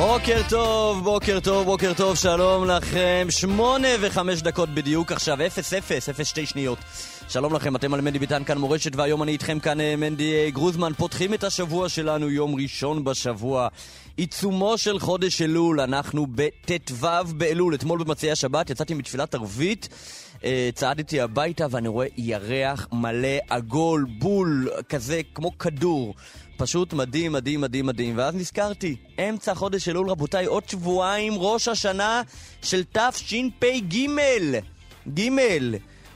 [0.00, 3.26] בוקר טוב, בוקר טוב, בוקר טוב, שלום לכם.
[3.30, 6.78] שמונה וחמש דקות בדיוק עכשיו, אפס, אפס, אפס שתי שניות.
[7.28, 10.50] שלום לכם, אתם על מנדי ביטן כאן מורשת, והיום אני איתכם כאן אה, מנדי אה,
[10.50, 10.92] גרוזמן.
[10.92, 13.68] פותחים את השבוע שלנו, יום ראשון בשבוע.
[14.16, 17.74] עיצומו של חודש אלול, אנחנו בט"ו באלול.
[17.74, 19.88] אתמול במציעי השבת יצאתי מתפילת ערבית.
[20.44, 26.14] אה, צעדתי הביתה ואני רואה ירח מלא, עגול, בול, כזה כמו כדור.
[26.60, 28.18] פשוט מדהים, מדהים, מדהים, מדהים.
[28.18, 32.22] ואז נזכרתי, אמצע חודש אלול, רבותיי, עוד שבועיים ראש השנה
[32.62, 33.94] של תשפ"ג.
[35.14, 35.28] ג'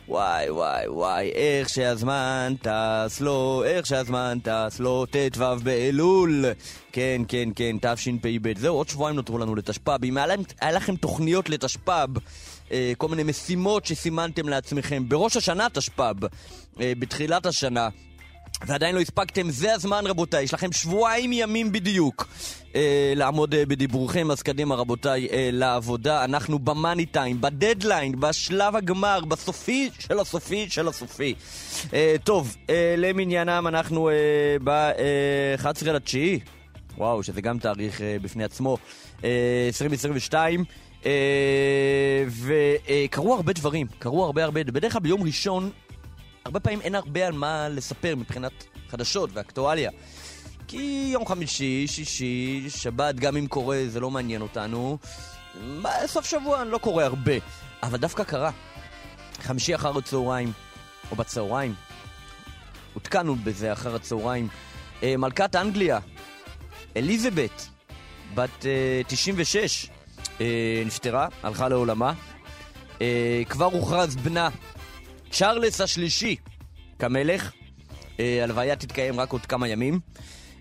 [0.09, 6.45] וואי, וואי, וואי, איך שהזמן טס לו, איך שהזמן טס לו, ט"ו באלול.
[6.93, 8.59] כן, כן, כן, תשפ"ב.
[8.59, 10.05] זהו, עוד שבועיים נותרו לנו לתשפ"ב.
[10.05, 10.27] אם היה,
[10.61, 12.19] היה לכם תוכניות לתשפ"ב,
[12.73, 16.27] אה, כל מיני משימות שסימנתם לעצמכם בראש השנה תשפ"ב,
[16.81, 17.89] אה, בתחילת השנה,
[18.67, 22.29] ועדיין לא הספקתם, זה הזמן רבותיי, יש לכם שבועיים ימים בדיוק
[22.75, 26.25] אה, לעמוד אה, בדיבורכם, אז קדימה רבותיי אה, לעבודה.
[26.25, 31.35] אנחנו במאני טיים, בדדליין, בשלב הגמר, בסופי של הסופי של הסופי.
[31.95, 34.15] אה, טוב, אה, למניינם אנחנו אה,
[34.65, 36.41] ב-11 לתשיעי,
[36.99, 38.79] וואו, שזה גם תאריך אה, בפני עצמו,
[39.25, 39.31] אה,
[39.67, 40.65] 2022.
[41.07, 45.71] אה, וקרו הרבה דברים, קרו הרבה הרבה, בדרך כלל ביום ראשון
[46.45, 48.53] הרבה פעמים אין הרבה על מה לספר מבחינת
[48.89, 49.91] חדשות ואקטואליה.
[50.69, 54.99] כי יום חמישי, שישי, שבת, גם אם קורה, זה לא מעניין אותנו.
[56.07, 57.33] סוף שבוע לא קורה הרבה,
[57.83, 58.51] אבל דווקא קרה.
[59.43, 60.53] חמישי אחר הצהריים,
[61.11, 61.75] או בצהריים,
[62.95, 64.49] עודכנו בזה אחר הצהריים.
[65.03, 65.99] אה, מלכת אנגליה,
[66.97, 67.69] אליזבת,
[68.35, 68.67] בת
[69.07, 69.91] 96,
[70.41, 72.13] אה, נפטרה, הלכה לעולמה.
[73.01, 74.49] אה, כבר הוכרז בנה
[75.35, 76.37] צ'ארלס השלישי
[76.99, 77.53] כמלך.
[78.21, 80.01] אה, הלוויה תתקיים רק עוד כמה ימים.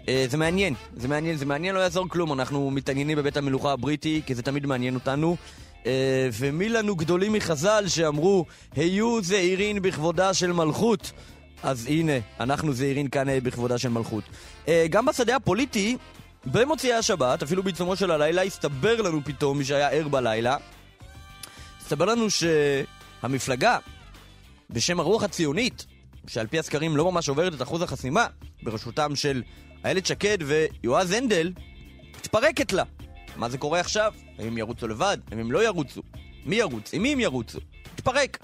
[0.10, 4.22] אה, זה מעניין, זה מעניין, זה מעניין, לא יעזור כלום, אנחנו מתעניינים בבית המלוכה הבריטי,
[4.26, 5.38] כי זה תמיד מעניין אותנו.
[5.86, 8.46] אה, ומי לנו גדולים מחז"ל שאמרו,
[8.76, 11.12] היו זעירין בכבודה של מלכות.
[11.64, 14.24] אז הנה, אנחנו זעירין כאן בכבודה של מלכות.
[14.68, 15.98] אה, גם בשדה הפוליטי,
[16.46, 20.58] במוצאי השבת, אפילו בעיצומו של הלילה, הסתבר לנו פתאום, מי שהיה ער בלילה,
[21.82, 23.78] הסתבר לנו שהמפלגה
[24.74, 25.86] בשם הרוח הציונית,
[26.28, 28.26] שעל פי הסקרים לא ממש עוברת את אחוז החסימה,
[28.64, 29.44] בראשותם של
[29.86, 31.52] איילת שקד ויועז הנדל,
[32.18, 32.84] מתפרקת לה.
[33.36, 34.14] מה זה קורה עכשיו?
[34.40, 35.18] האם הם ירוצו לבד?
[35.32, 36.02] האם הם לא ירוצו?
[36.46, 36.94] מי ירוץ?
[36.94, 37.60] עם מי הם ירוצו?
[37.94, 38.38] התפרק.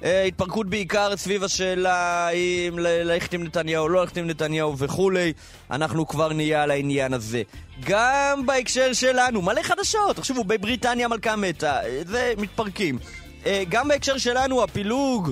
[0.00, 5.32] Uh, התפרקות בעיקר סביב השאלה האם ללכת עם נתניהו לא ללכת עם נתניהו וכולי.
[5.70, 7.42] אנחנו כבר נהיה על העניין הזה.
[7.84, 10.16] גם בהקשר שלנו, מלא חדשות.
[10.16, 12.98] תחשבו, בבריטניה מלכה מתה, זה מתפרקים.
[13.46, 15.30] Uh, גם בהקשר שלנו, הפילוג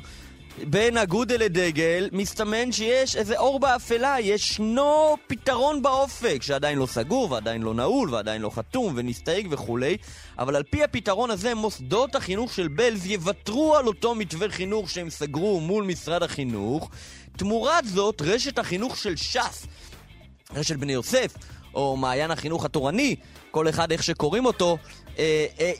[0.62, 7.62] בין אגודה לדגל, מסתמן שיש איזה אור באפלה, ישנו פתרון באופק, שעדיין לא סגור, ועדיין
[7.62, 9.97] לא נעול, ועדיין לא חתום, ונסתייג וכולי,
[10.38, 15.10] אבל על פי הפתרון הזה, מוסדות החינוך של בלז יוותרו על אותו מתווה חינוך שהם
[15.10, 16.91] סגרו מול משרד החינוך.
[17.36, 19.66] תמורת זאת, רשת החינוך של ש"ס,
[20.54, 21.34] רשת בני יוסף,
[21.75, 23.16] או מעיין החינוך התורני,
[23.50, 24.78] כל אחד איך שקוראים אותו,
[25.19, 25.72] אה, אה,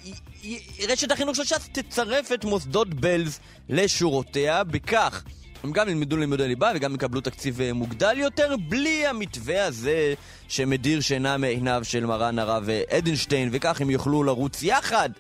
[0.88, 3.38] רשת החינוך של ש"ס תצרף את מוסדות בלז
[3.69, 5.25] לשורותיה, בכך
[5.65, 10.15] הם גם ילמדו לימודי ליבה וגם יקבלו תקציב אה, מוגדל יותר, בלי המתווה הזה
[10.49, 15.10] שמדיר שינה מעיניו של מרן הרב אדנשטיין, וכך הם יוכלו לרוץ יחד.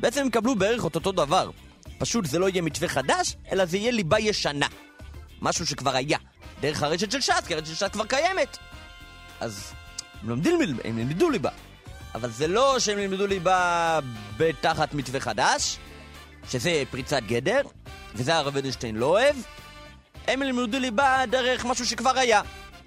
[0.00, 1.50] בעצם הם יקבלו בערך את אותו דבר.
[1.98, 4.66] פשוט זה לא יהיה מתווה חדש, אלא זה יהיה ליבה ישנה.
[5.42, 6.18] משהו שכבר היה.
[6.60, 8.58] דרך הרשת של ש"ס, כי הרשת של ש"ס כבר קיימת.
[9.40, 9.72] אז
[10.22, 11.50] הם לומדים, הם ילמדו ליבה.
[12.14, 14.00] אבל זה לא שהם ילמדו ליבה
[14.36, 15.78] בתחת מתווה חדש,
[16.50, 17.62] שזה פריצת גדר,
[18.14, 19.36] וזה הרב אדלשטיין לא אוהב.
[20.28, 22.42] הם ילמדו ליבה דרך משהו שכבר היה,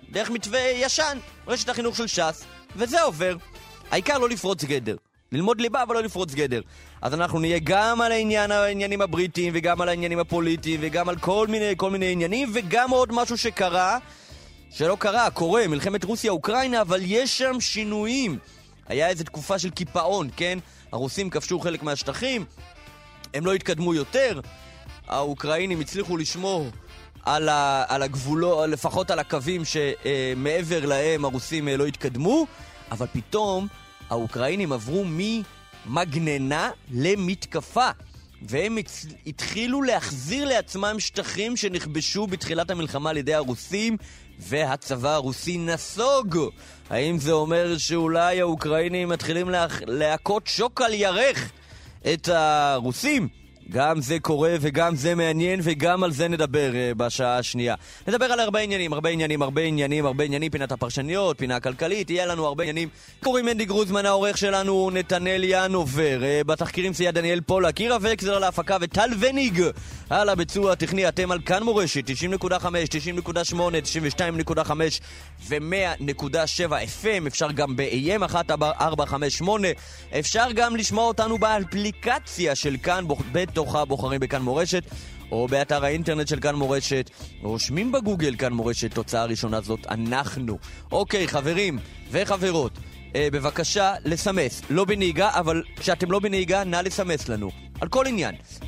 [0.10, 2.44] דרך מתווה ישן, רשת החינוך של ש"ס,
[2.76, 3.36] וזה עובר.
[3.92, 4.96] העיקר לא לפרוץ גדר.
[5.32, 6.62] ללמוד ליבה אבל לא לפרוץ גדר.
[7.02, 11.48] אז אנחנו נהיה גם על העניין, העניינים הבריטיים וגם על העניינים הפוליטיים וגם על כל
[11.48, 13.98] מיני, כל מיני עניינים וגם עוד משהו שקרה,
[14.70, 18.40] שלא קרה, קורה, מלחמת רוסיה-אוקראינה, אבל יש שם שינויים.
[18.88, 20.60] היה איזו תקופה של קיפאון, כן?
[20.92, 22.46] הרוסים כבשו חלק מהשטחים,
[23.34, 24.40] הם לא התקדמו יותר,
[25.08, 26.70] האוקראינים הצליחו לשמור
[27.24, 32.48] על, ה, על הגבולות, לפחות על הקווים שמעבר להם הרוסים אה, לא התקדמו,
[32.92, 33.68] אבל פתאום
[34.10, 35.06] האוקראינים עברו
[35.88, 37.90] ממגננה למתקפה.
[38.42, 38.78] והם
[39.28, 43.98] התחילו להחזיר לעצמם שטחים שנכבשו בתחילת המלחמה על ידי הרוסים,
[44.40, 46.38] והצבא הרוסי נסוג.
[46.90, 51.52] האם זה אומר שאולי האוקראינים מתחילים להכ- להכות שוק על ירך
[52.14, 53.28] את הרוסים?
[53.72, 57.76] גם זה קורה וגם זה מעניין וגם על זה נדבר uh, בשעה השנייה.
[58.08, 62.26] נדבר על הרבה עניינים, הרבה עניינים, הרבה עניינים, הרבה עניינים, פינת הפרשניות, פינה כלכלית, יהיה
[62.26, 62.90] לנו הרבה עניינים.
[63.24, 68.44] קוראים מנדי גרוזמן, העורך שלנו נתנאל ינובר, uh, בתחקירים סייע דניאל פולק, עירה וקסלר על
[68.44, 69.64] ההפקה וטל וניג
[70.10, 71.08] על הביצוע הטכני.
[71.08, 72.04] אתם על כאן מורשת,
[72.44, 72.50] 90.5,
[73.26, 73.56] 90.8,
[74.58, 74.72] 92.5
[75.48, 76.72] ו-100.7
[77.04, 79.68] FM, אפשר גם ב-AM 1458,
[80.20, 83.06] אפשר גם לשמוע אותנו באפליקציה של כאן,
[83.58, 84.84] בתוך הבוחרים בכאן מורשת,
[85.32, 87.10] או באתר האינטרנט של כאן מורשת,
[87.42, 90.58] רושמים בגוגל כאן מורשת, תוצאה ראשונה זאת אנחנו.
[90.92, 91.80] אוקיי, חברים
[92.12, 92.72] וחברות.
[93.16, 97.52] אה, בבקשה לסמס, לא בנהיגה, אבל כשאתם לא בנהיגה, נא לסמס לנו.
[97.82, 98.66] על כל עניין, 055-966-3991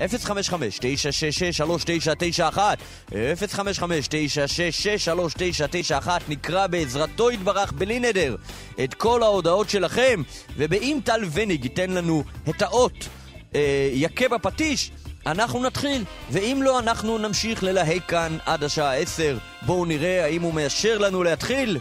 [3.09, 8.35] 055-966-3991 נקרא בעזרתו יתברך בלי נדר
[8.83, 10.21] את כל ההודעות שלכם
[10.57, 13.09] ובאם טל וניג ייתן לנו את האות
[13.55, 14.91] אה, יכה בפטיש
[15.25, 19.37] אנחנו נתחיל, ואם לא, אנחנו נמשיך ללהק כאן עד השעה 10.
[19.61, 21.77] בואו נראה האם הוא מאשר לנו להתחיל.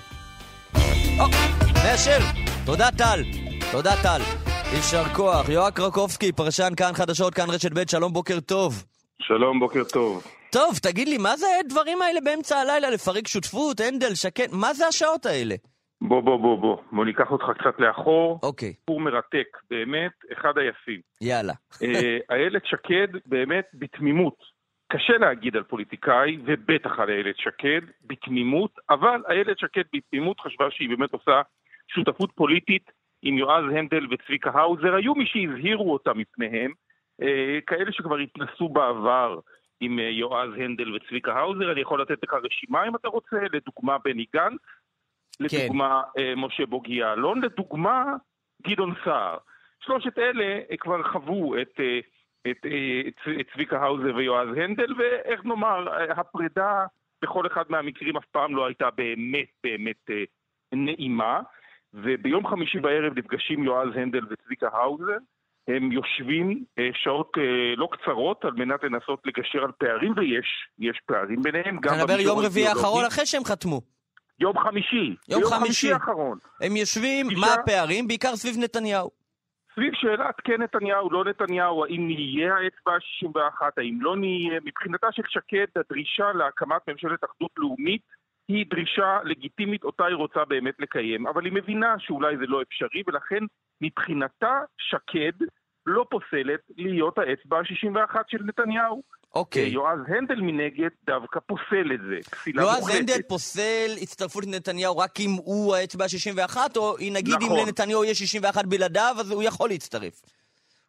[1.21, 1.25] או,
[1.75, 2.19] מאשר!
[2.67, 3.23] תודה טל.
[3.73, 4.21] תודה טל.
[4.73, 5.49] יישר כוח.
[5.49, 8.85] יואב קרקובסקי, פרשן כאן חדשות, כאן רשת ב', שלום, בוקר טוב.
[9.23, 10.23] שלום, בוקר טוב.
[10.51, 12.91] טוב, תגיד לי, מה זה הדברים האלה באמצע הלילה?
[12.91, 14.49] לפרק שותפות, הנדל, שקט?
[14.53, 15.55] מה זה השעות האלה?
[16.01, 16.77] בוא, בוא, בוא, בוא.
[16.93, 18.41] בוא ניקח אותך קצת לאחור.
[18.43, 21.01] אוקיי, סיפור מרתק, באמת, אחד היפים.
[21.21, 21.53] יאללה.
[21.83, 24.59] אה, איילת שקד, באמת, בתמימות.
[24.93, 30.89] קשה להגיד על פוליטיקאי, ובטח על איילת שקד, בתמימות, אבל איילת שקד בתמימות חשבה שהיא
[30.89, 31.43] באמת עושה
[31.89, 32.91] שותפות פוליטית
[33.23, 34.95] עם יועז הנדל וצביקה האוזר.
[34.95, 36.73] היו מי שהזהירו אותה מפניהם,
[37.23, 39.39] אה, כאלה שכבר התנסו בעבר
[39.81, 41.73] עם אה, יועז הנדל וצביקה האוזר.
[41.73, 44.61] אני יכול לתת לך רשימה אם אתה רוצה, לדוגמה בני גנץ,
[45.41, 48.05] לדוגמה אה, משה בוגי יעלון, לדוגמה
[48.67, 49.37] גדעון סער.
[49.81, 51.99] שלושת אלה אה, כבר חוו את, אה,
[52.51, 52.67] את,
[53.09, 55.87] את את צביקה האוזר ויועז הנדל, ואיך נאמר,
[56.17, 56.87] הפרידה
[57.23, 60.11] בכל אחד מהמקרים אף פעם לא הייתה באמת באמת
[60.73, 61.41] נעימה.
[61.95, 65.17] וביום חמישי בערב נפגשים יועז הנדל וצביקה האוזר.
[65.69, 67.33] הם יושבים שעות
[67.77, 70.47] לא קצרות על מנת לנסות לגשר על פערים, ויש
[70.79, 71.79] יש פערים ביניהם.
[71.79, 72.67] אתה מדבר יום רביעי.
[72.69, 73.81] האחרון אחרי שהם חתמו.
[74.41, 75.17] יום חמישי.
[75.29, 75.93] יום ביום חמישי.
[75.93, 76.39] האחרון.
[76.63, 78.09] הם יושבים, פגישה- מה הפערים?
[78.09, 79.11] בעיקר סביב נתניהו.
[79.75, 85.23] סביב שאלת כן נתניהו, לא נתניהו, האם נהיה האצבע ה-61, האם לא נהיה, מבחינתה של
[85.29, 88.03] שקד הדרישה להקמת ממשלת אחדות לאומית
[88.49, 93.03] היא דרישה לגיטימית אותה היא רוצה באמת לקיים, אבל היא מבינה שאולי זה לא אפשרי,
[93.07, 93.45] ולכן
[93.81, 95.33] מבחינתה שקד
[95.87, 99.03] לא פוסלת להיות האצבע ה-61 של נתניהו.
[99.39, 99.69] אוקיי.
[99.69, 102.99] יועז הנדל מנגד דווקא פוסל את זה, פסילה יועז מוחלטת.
[102.99, 107.67] הנדל פוסל הצטרפות לנתניהו רק אם הוא האצבע ה-61, או נגיד אם נכון.
[107.67, 110.23] לנתניהו יש 61 בלעדיו, אז הוא יכול להצטרף.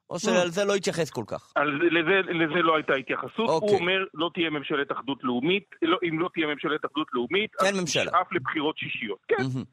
[0.10, 1.52] או שעל זה לא יתייחס כל כך.
[1.56, 3.50] על זה, לזה, לזה לא הייתה התייחסות.
[3.50, 3.70] אוקיי.
[3.70, 7.74] הוא אומר, לא תהיה ממשלת אחדות לאומית, לא, אם לא תהיה ממשלת אחדות לאומית, אין
[7.74, 8.04] אז ממשלה.
[8.04, 9.20] נשאף לבחירות שישיות.
[9.28, 9.64] כן, מהמם.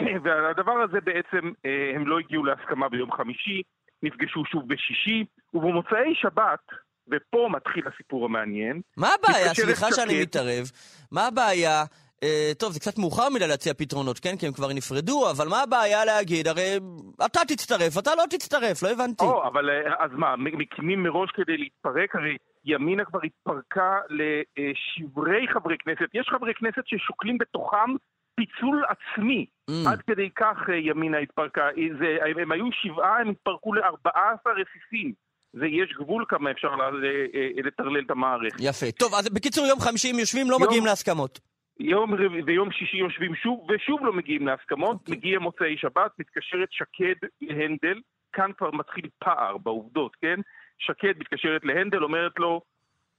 [0.24, 3.62] והדבר הזה בעצם, אה, הם לא הגיעו להסכמה ביום חמישי,
[4.02, 5.24] נפגשו שוב בשישי,
[5.54, 6.64] ובמוצאי שבת,
[7.10, 9.54] ופה מתחיל הסיפור המעניין, מה הבעיה?
[9.54, 10.22] סליחה שאני.
[10.22, 10.70] מתערב.
[11.12, 11.84] מה הבעיה?
[12.22, 14.36] אה, טוב, זה קצת מאוחר מדי להציע פתרונות, כן?
[14.36, 16.48] כי הם כבר נפרדו, אבל מה הבעיה להגיד?
[16.48, 16.78] הרי
[17.26, 19.24] אתה תצטרף, אתה לא תצטרף, לא הבנתי.
[19.24, 22.16] או, אבל אה, אז מה, מקימים מראש כדי להתפרק?
[22.16, 26.08] הרי ימינה כבר התפרקה לשברי חברי כנסת.
[26.14, 27.90] יש חברי כנסת ששוקלים בתוכם
[28.36, 29.46] פיצול עצמי.
[29.70, 29.88] Mm.
[29.88, 31.68] עד כדי כך אה, ימינה התפרקה.
[31.98, 35.12] זה, הם, הם היו שבעה, הם התפרקו ל-14 רסיסים.
[35.58, 38.56] זה יש גבול כמה אפשר ל- אה, לטרלל את המערכת.
[38.60, 38.86] יפה.
[38.98, 41.40] טוב, אז בקיצור, יום חמישי הם יושבים, לא יום- מגיעים להסכמות.
[41.80, 44.96] יום רביעי ויום שישי יושבים שוב, ושוב לא מגיעים להסכמות.
[45.00, 45.14] אוקיי.
[45.16, 48.00] מגיע מוצאי שבת, מתקשרת שקד להנדל,
[48.32, 50.40] כאן כבר מתחיל פער בעובדות, כן?
[50.78, 52.60] שקד מתקשרת להנדל, אומרת לו,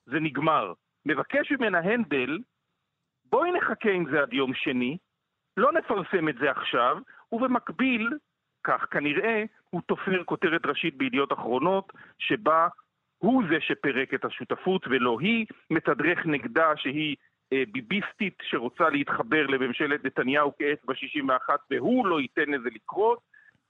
[0.05, 0.73] זה נגמר.
[1.05, 2.37] מבקש ממנה הנדל,
[3.31, 4.97] בואי נחכה עם זה עד יום שני,
[5.57, 6.97] לא נפרסם את זה עכשיו,
[7.31, 8.09] ובמקביל,
[8.67, 12.67] כך כנראה, הוא תופר כותרת ראשית בידיעות אחרונות, שבה
[13.17, 17.15] הוא זה שפירק את השותפות ולא היא, מתדרך נגדה שהיא
[17.53, 23.19] אה, ביביסטית שרוצה להתחבר לממשלת נתניהו כאצבע 61 והוא לא ייתן לזה לקרות,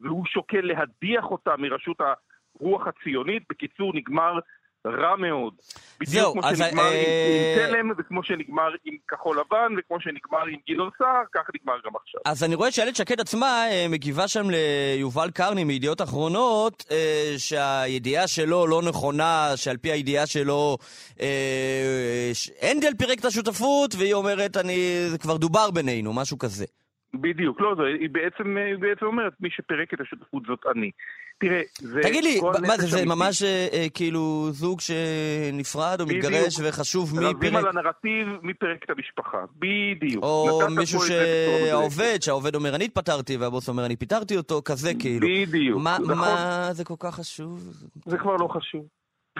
[0.02, 3.44] והוא שוקל להדיח אותה מראשות הרוח הציונית.
[3.50, 4.40] בקיצור, נגמר
[4.86, 5.54] רע מאוד.
[6.00, 10.60] בדיוק כמו שנגמר אה, עם עם תלם, וכמו שנגמר עם כחול לבן, וכמו שנגמר עם
[10.70, 12.22] גדעון סער, כך נגמר גם עכשיו.
[12.26, 18.28] אז אני רואה שאיילת שקד עצמה אה, מגיבה שם ליובל קרני מידיעות אחרונות, אה, שהידיעה
[18.28, 20.78] שלו לא נכונה, שעל פי הידיעה שלו
[21.22, 22.32] אה,
[22.62, 26.66] הנדל פירק את השותפות, והיא אומרת, אני, זה כבר דובר בינינו, משהו כזה.
[27.14, 30.92] בדיוק, לא, זה, היא, בעצם, היא בעצם אומרת, מי שפירק את השותפות זאת אני.
[31.40, 32.00] תראה, זה...
[32.04, 33.06] תגיד לי, מה זה, זה.
[33.06, 36.26] ממש אה, אה, כאילו זוג שנפרד או בדיוק.
[36.26, 37.56] מתגרש וחשוב מי רבים פירק?
[37.56, 39.38] על הנרטיב, מי פירק את המשפחה.
[39.56, 40.24] בדיוק.
[40.24, 41.00] או מישהו.
[41.02, 45.28] שהעובד, שהעובד אומר אני התפטרתי והבוס אומר אני פיטרתי אותו, כזה כאילו.
[45.28, 46.18] בדיוק, מה, נכון.
[46.18, 47.74] מה זה כל כך חשוב?
[48.06, 48.86] זה כבר לא חשוב.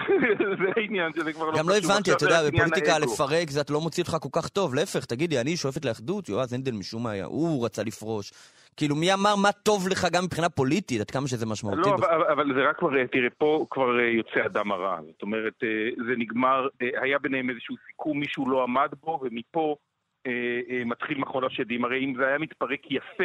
[0.60, 1.58] זה העניין שזה כבר לא.
[1.58, 2.98] גם לא הבנתי, אתה יודע, בפוליטיקה.
[2.98, 6.72] לפרק זה לא מוציא אותך כל כך טוב, להפך, תגידי, אני שואפת לאחדות, יועז הנדל
[6.72, 8.32] משום מה היה, הוא רצה לפרוש.
[8.76, 11.90] כאילו, מי אמר מה טוב לך גם מבחינה פוליטית, עד כמה שזה משמעותי.
[11.90, 11.94] לא.
[11.94, 14.98] אבל, אבל זה רק כבר, תראה, פה כבר אה, יוצא הדם הרע.
[15.06, 15.68] זאת אומרת, אה,
[16.06, 19.76] זה נגמר, אה, היה ביניהם איזשהו סיכום, מישהו לא עמד בו, ומפה
[20.86, 21.84] מתחיל מחול השדים.
[21.84, 23.24] הרי אם זה היה מתפרק יפה,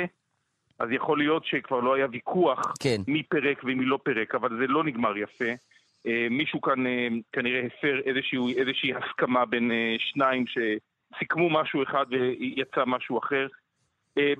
[0.79, 3.01] אז יכול להיות שכבר לא היה ויכוח כן.
[3.07, 5.51] מי פירק ומי לא פירק, אבל זה לא נגמר יפה.
[6.07, 12.05] אה, מישהו כאן אה, כנראה הפר איזשהו, איזושהי הסכמה בין אה, שניים שסיכמו משהו אחד
[12.09, 13.47] ויצא משהו אחר.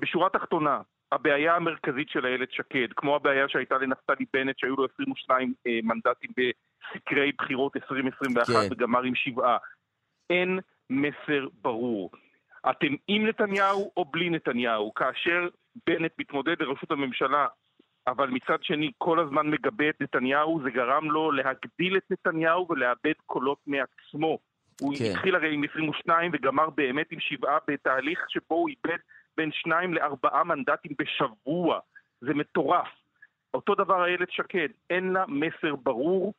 [0.00, 0.80] בשורה התחתונה,
[1.14, 6.30] הבעיה המרכזית של איילת שקד, כמו הבעיה שהייתה לנפתלי בנט, שהיו לו 22 אה, מנדטים
[6.36, 8.68] בסקרי בחירות 2021 כן.
[8.70, 9.56] וגמר עם שבעה,
[10.30, 10.58] אין
[10.90, 12.10] מסר ברור.
[12.70, 14.94] אתם עם נתניהו או בלי נתניהו?
[14.94, 15.48] כאשר
[15.86, 17.46] בנט מתמודד לראשות הממשלה,
[18.06, 23.14] אבל מצד שני כל הזמן מגבה את נתניהו, זה גרם לו להגדיל את נתניהו ולאבד
[23.26, 24.38] קולות מעצמו.
[24.80, 25.04] הוא כן.
[25.10, 28.98] התחיל הרי עם 22 וגמר באמת עם שבעה בתהליך שבו הוא איבד
[29.36, 31.78] בין שניים לארבעה מנדטים בשבוע.
[32.20, 32.88] זה מטורף.
[33.54, 36.34] אותו דבר איילת שקד, אין לה מסר ברור,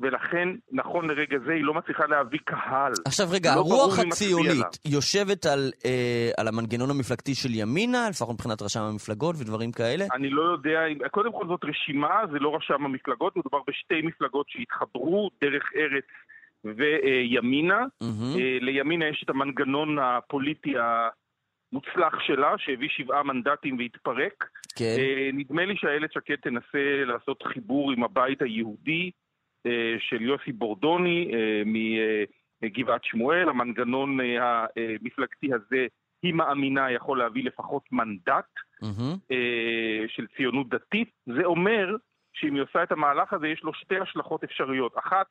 [0.00, 2.92] ולכן, נכון לרגע זה, היא לא מצליחה להביא קהל.
[3.06, 3.98] עכשיו רגע, לא הרוח.
[3.98, 10.04] הציונית יושבת על, אה, על המנגנון המפלגתי של ימינה, לפחות מבחינת רשם המפלגות ודברים כאלה?
[10.14, 10.80] אני לא יודע,
[11.10, 16.04] קודם כל זאת רשימה, זה לא רשם המפלגות, מדובר בשתי מפלגות שהתחברו, דרך ארץ
[16.64, 17.84] וימינה.
[18.00, 18.38] מהמם.
[18.38, 24.44] אה, לימינה יש את המנגנון הפוליטי המוצלח שלה, שהביא שבעה מנדטים והתפרק.
[24.76, 24.96] כן.
[24.98, 29.10] אה, נדמה לי שאיילת שקד תנסה לעשות חיבור עם הבית היהודי
[29.98, 31.62] של יוסי בורדוני אה,
[32.62, 33.48] מגבעת שמואל.
[33.48, 34.66] המנגנון אה,
[35.00, 35.86] המפלגתי הזה,
[36.22, 38.44] היא מאמינה, יכול להביא לפחות מנדט.
[39.30, 41.96] אה, של ציונות דתית, זה אומר
[42.32, 44.98] שאם היא עושה את המהלך הזה, יש לו שתי השלכות אפשריות.
[44.98, 45.26] אחת,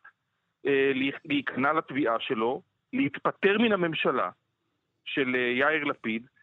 [0.66, 2.62] אה, להיכ- להיכנע לתביעה שלו,
[2.94, 4.30] להתפטר מן הממשלה
[5.06, 6.39] של אה, יאיר לפיד, אה,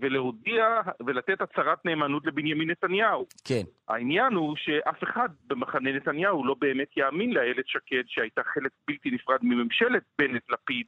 [0.00, 3.26] ולהודיע ולתת הצהרת נאמנות לבנימין נתניהו.
[3.44, 3.62] כן.
[3.88, 9.38] העניין הוא שאף אחד במחנה נתניהו לא באמת יאמין לאיילת שקד, שהייתה חלק בלתי נפרד
[9.42, 10.86] מממשלת בנט-לפיד.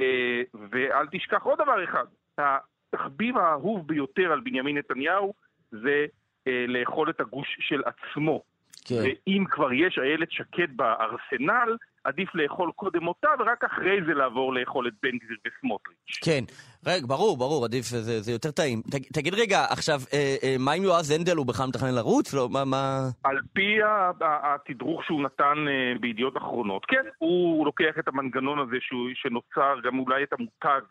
[0.00, 2.04] אה, ואל תשכח עוד דבר אחד,
[2.38, 5.34] התחביב האהוב ביותר על בנימין נתניהו
[5.70, 6.06] זה
[6.46, 8.42] אה, לאכול את הגוש של עצמו.
[8.84, 8.94] כן.
[9.04, 14.88] ואם כבר יש איילת שקד בארסנל, עדיף לאכול קודם אותה ורק אחרי זה לעבור לאכול
[14.88, 16.18] את בן גביר וסמוטריץ'.
[16.24, 16.44] כן,
[16.86, 18.82] רגע, ברור, ברור, עדיף, זה, זה יותר טעים.
[18.82, 22.34] תג, תגיד רגע, עכשיו, אה, אה, מה עם יועז הנדל, הוא בכלל מתכנן לרוץ?
[22.34, 23.08] לא, מה, מה...
[23.24, 23.78] על פי
[24.20, 29.98] התדרוך שהוא נתן אה, בידיעות אחרונות, כן, הוא לוקח את המנגנון הזה שהוא, שנוצר, גם
[29.98, 30.84] אולי את המותג,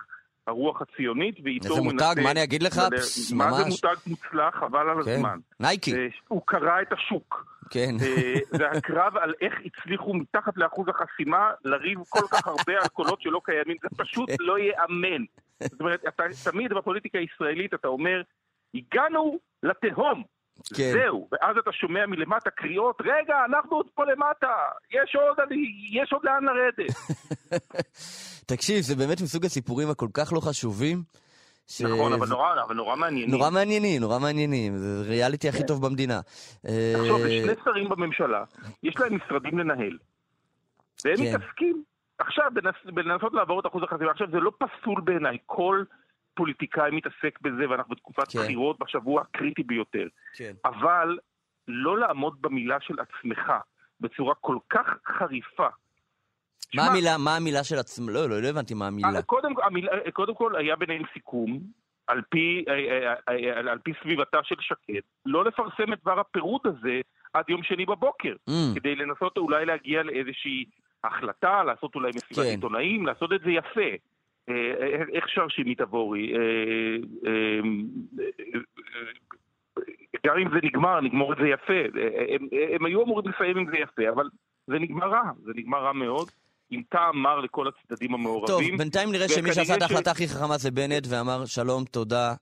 [0.47, 2.21] הרוח הציונית, ואיתו איזה הוא מותג, מנסה...
[2.21, 2.77] מה אני אגיד לך?
[2.77, 3.83] לד- פס, מה זה ממש.
[3.83, 4.55] מותג מוצלח?
[4.59, 5.38] חבל על כן, הזמן.
[5.59, 7.45] נייקי, אה, הוא קרא את השוק.
[7.69, 7.95] כן.
[8.01, 13.21] אה, זה הקרב על איך הצליחו מתחת לאחוז החסימה לריב כל כך הרבה על קולות
[13.21, 14.35] שלא קיימים, זה פשוט כן.
[14.39, 15.23] לא ייאמן.
[15.63, 18.21] זאת אומרת, אתה, תמיד בפוליטיקה הישראלית אתה אומר,
[18.75, 20.23] הגענו לתהום.
[20.75, 20.91] כן.
[20.93, 24.48] זהו, ואז אתה שומע מלמטה קריאות, רגע, אנחנו עוד פה למטה,
[24.91, 25.38] יש עוד,
[25.91, 26.93] יש עוד לאן לרדת.
[28.51, 31.03] תקשיב, זה באמת מסוג הסיפורים הכל כך לא חשובים.
[31.67, 33.29] ש- נכון, אבל נורא, אבל נורא מעניינים.
[33.36, 36.19] נורא מעניינים, נורא מעניינים, זה ריאליטי הכי טוב במדינה.
[36.67, 38.43] אה, תחשוב, יש שני שרים בממשלה,
[38.83, 39.98] יש להם משרדים לנהל,
[41.05, 41.24] והם כן.
[41.36, 41.83] מתעסקים
[42.19, 44.12] עכשיו בנס- בלנסות לעבור את אחוז החסימה.
[44.12, 45.83] עכשיו, זה לא פסול בעיניי, כל
[46.35, 48.39] פוליטיקאי מתעסק בזה, ואנחנו בתקופת כן.
[48.39, 50.07] בחירות בשבוע הקריטי ביותר.
[50.33, 50.53] כן.
[50.65, 51.17] אבל
[51.67, 53.51] לא לעמוד במילה של עצמך
[53.99, 54.87] בצורה כל כך
[55.17, 55.67] חריפה.
[56.75, 58.09] מה שמע, המילה, מה המילה של עצמם?
[58.09, 59.15] לא, לא, לא הבנתי מה המילה.
[59.15, 61.59] אה, קודם, המילה, קודם כל היה ביניהם סיכום,
[62.07, 66.65] על פי, אה, אה, אה, על פי סביבתה של שקד, לא לפרסם את דבר הפירוט
[66.65, 67.01] הזה
[67.33, 70.65] עד יום שני בבוקר, Mm, כדי לנסות אולי להגיע לאיזושהי
[71.03, 72.51] החלטה, לעשות אולי מסיבת כן.
[72.51, 73.95] עיתונאים, לעשות את זה יפה.
[74.50, 76.33] אה, איך שר שימי תבורי?
[76.33, 76.39] אה,
[77.27, 77.59] אה,
[80.25, 82.00] גם אם זה נגמר, נגמור את זה יפה.
[82.29, 84.29] הם, הם היו אמורים לסיים עם זה יפה, אבל
[84.67, 86.29] זה נגמר רע, זה נגמר רע מאוד.
[86.69, 88.77] עם טעם מר לכל הצדדים טוב, המעורבים.
[88.77, 92.33] בינתיים נראה שמי שעשה את ההחלטה הכי חכמה זה בנט, ואמר, שלום, תודה,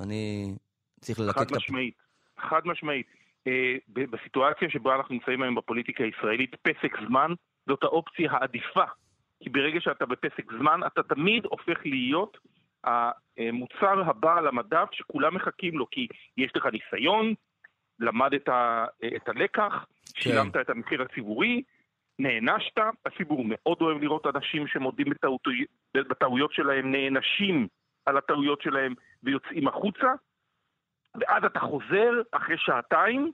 [0.00, 0.54] אני
[1.00, 1.56] צריך ללקק חד את הפ...
[1.56, 1.94] משמעית,
[2.38, 3.06] חד משמעית.
[3.88, 7.30] בסיטואציה שבה אנחנו נמצאים היום בפוליטיקה הישראלית, פסק זמן
[7.66, 8.84] זאת האופציה העדיפה.
[9.42, 12.38] כי ברגע שאתה בפסק זמן, אתה תמיד הופך להיות
[12.84, 17.34] המוצר הבא על המדף שכולם מחכים לו, כי יש לך ניסיון,
[18.00, 18.48] למדת
[19.16, 21.62] את הלקח, שילמת את המחיר הציבורי,
[22.18, 25.64] נענשת, הציבור מאוד אוהב לראות אנשים שמודים בטעותי-
[25.94, 27.68] בטעויות שלהם, נענשים
[28.06, 30.12] על הטעויות שלהם ויוצאים החוצה,
[31.14, 33.32] ואז אתה חוזר אחרי שעתיים,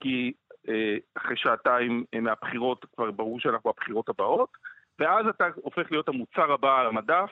[0.00, 0.32] כי
[0.68, 4.50] אה, אחרי שעתיים אה, מהבחירות כבר ברור שאנחנו בבחירות הבאות,
[4.98, 7.30] ואז אתה הופך להיות המוצר הבא על המדף,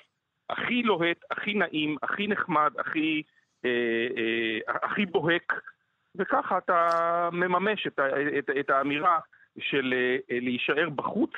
[0.51, 3.23] הכי לוהט, הכי נעים, הכי נחמד, הכי,
[3.65, 3.71] אה,
[4.17, 5.53] אה, הכי בוהק,
[6.17, 6.89] וככה אתה
[7.33, 7.99] מממש את,
[8.39, 9.19] את, את האמירה
[9.59, 11.31] של אה, להישאר בחוץ,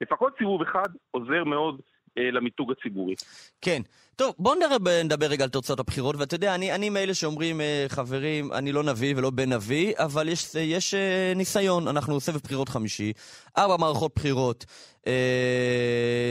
[0.00, 1.80] לפחות סיבוב אחד, עוזר מאוד
[2.18, 3.14] אה, למיתוג הציבורי.
[3.60, 3.82] כן.
[4.22, 7.84] טוב, בואו נדבר, נדבר רגע על תוצאות הבחירות, ואתה יודע, אני, אני מאלה שאומרים, אה,
[7.88, 12.68] חברים, אני לא נביא ולא בן נביא, אבל יש, יש אה, ניסיון, אנחנו סבב בחירות
[12.68, 13.12] חמישי,
[13.58, 14.64] ארבע מערכות בחירות,
[15.06, 15.12] אה,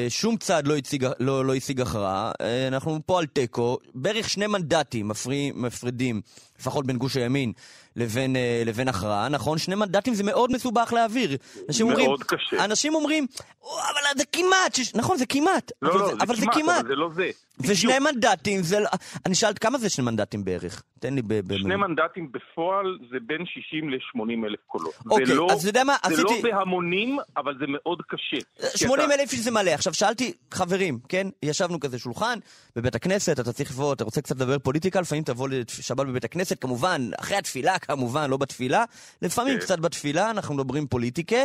[0.10, 4.48] שום צד לא הציג, לא, לא השיג הכרעה, אה, אנחנו פה על תיקו, בערך שני
[4.48, 6.22] מנדטים מפרי, מפרידים,
[6.60, 7.54] לפחות בין גוש הימין
[7.96, 9.58] לבין, אה, לבין הכרעה, נכון?
[9.58, 11.38] שני מנדטים זה מאוד מסובך להעביר.
[11.70, 12.66] אנשים מאוד אומרים, קשה.
[12.66, 13.28] אנשים אומרים,
[13.62, 16.80] "או, אבל זה כמעט, שיש- נכון, זה כמעט, לא, אבל, לא, זה, אבל זה כמעט.
[16.80, 17.30] אבל זה לא זה.
[17.60, 18.00] ושני.
[18.00, 18.88] מנדטים, זה לא...
[19.26, 20.84] אני שאלת, כמה זה שני מנדטים בערך?
[21.00, 21.42] תן לי ב...
[21.58, 24.94] שני מנדטים בפועל זה בין 60 ל-80 אלף קולות.
[25.10, 28.38] אוקיי, זה לא, אז אתה יודע מה, זה עשיתי- לא בהמונים, אבל זה מאוד קשה.
[28.72, 29.70] כי 80 אתה- אלף איש זה מלא.
[29.72, 31.28] עכשיו, שאלתי, חברים, כן?
[31.44, 32.40] ישבנו כזה שולחן
[32.76, 36.62] בבית הכנסת, אתה צריך לבוא, אתה רוצה קצת לדבר פוליטיקה, לפעמים תבוא לשבת בבית הכנסת,
[36.62, 38.84] כמובן, אחרי התפילה, כמובן, לא בתפילה.
[39.22, 39.60] לפעמים כן.
[39.60, 41.38] קצת בתפילה, אנחנו מדברים פוליטיקה,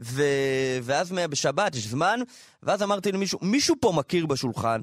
[0.00, 0.22] ו...
[0.82, 2.20] ואז בשבת יש זמן,
[2.62, 4.80] ואז אמרתי למישהו, מישהו פה מכיר בשולחן,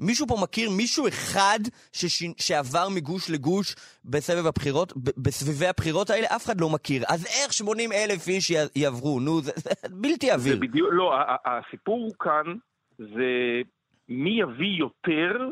[0.00, 1.58] מישהו פה מכיר מישהו אחד
[1.92, 2.22] שש...
[2.36, 6.26] שעבר מגוש לגוש בסבב הבחירות, ב- בסבבי הבחירות האלה?
[6.36, 7.04] אף אחד לא מכיר.
[7.08, 8.54] אז איך 80 אלף איש י...
[8.76, 9.20] יעברו?
[9.20, 10.56] נו, זה, זה בלתי זה עביר.
[10.60, 11.12] בדיוק, לא,
[11.44, 12.54] הסיפור כאן
[12.98, 13.60] זה
[14.08, 15.48] מי יביא יותר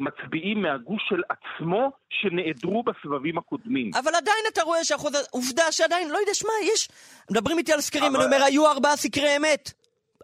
[0.00, 3.90] מצביעים מהגוש של עצמו שנעדרו בסבבים הקודמים.
[3.94, 5.12] אבל עדיין אתה רואה שאחוז...
[5.30, 6.88] עובדה שעדיין, לא יודע, שמע, יש...
[7.30, 9.72] מדברים איתי על סקרים, אבל- אני אומר, היו ארבעה סקרי אמת.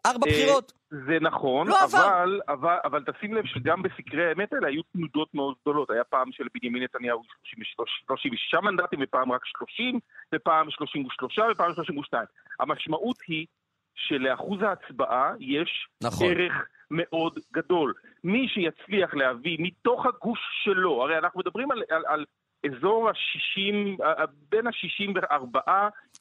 [0.07, 0.73] ארבע אה, בחירות.
[0.91, 1.99] זה נכון, לא עבר.
[1.99, 5.91] אבל, אבל, אבל תשים לב שגם בסקרי האמת האלה היו תנודות מאוד גדולות.
[5.91, 9.99] היה פעם של בנימין נתניהו 33 36 מנדטים, ופעם רק 30,
[10.35, 12.25] ופעם 33, ופעם 32.
[12.61, 13.47] המשמעות היא
[13.95, 16.27] שלאחוז ההצבעה יש נכון.
[16.31, 16.53] ערך
[16.91, 17.95] מאוד גדול.
[18.25, 22.25] מי שיצליח להביא מתוך הגוש שלו, הרי אנחנו מדברים על, על, על
[22.67, 24.05] אזור ה-60,
[24.49, 25.59] בין ה-64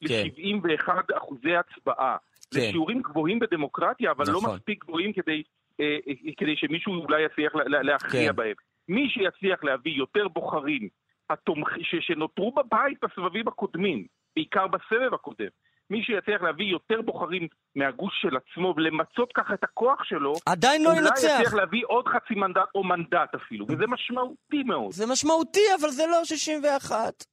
[0.08, 0.24] כן.
[0.36, 2.16] ל-71 אחוזי הצבעה.
[2.54, 2.60] כן.
[2.60, 4.34] זה שיעורים גבוהים בדמוקרטיה, אבל נכון.
[4.50, 5.42] לא מספיק גבוהים כדי,
[5.80, 8.36] אה, אה, כדי שמישהו אולי יצליח לה- לה- להכריע כן.
[8.36, 8.54] בהם.
[8.88, 10.88] מי שיצליח להביא יותר בוחרים
[11.30, 11.68] התומכ...
[11.82, 11.94] ש...
[12.06, 14.06] שנותרו בבית בסבבים הקודמים,
[14.36, 15.48] בעיקר בסבב הקודם,
[15.90, 20.88] מי שיצליח להביא יותר בוחרים מהגוש של עצמו ולמצות ככה את הכוח שלו, עדיין לא
[20.88, 21.22] אולי ינצח.
[21.40, 24.92] יצליח להביא עוד חצי מנדט או מנדט אפילו, וזה משמעותי מאוד.
[24.92, 27.24] זה משמעותי, אבל זה לא 61.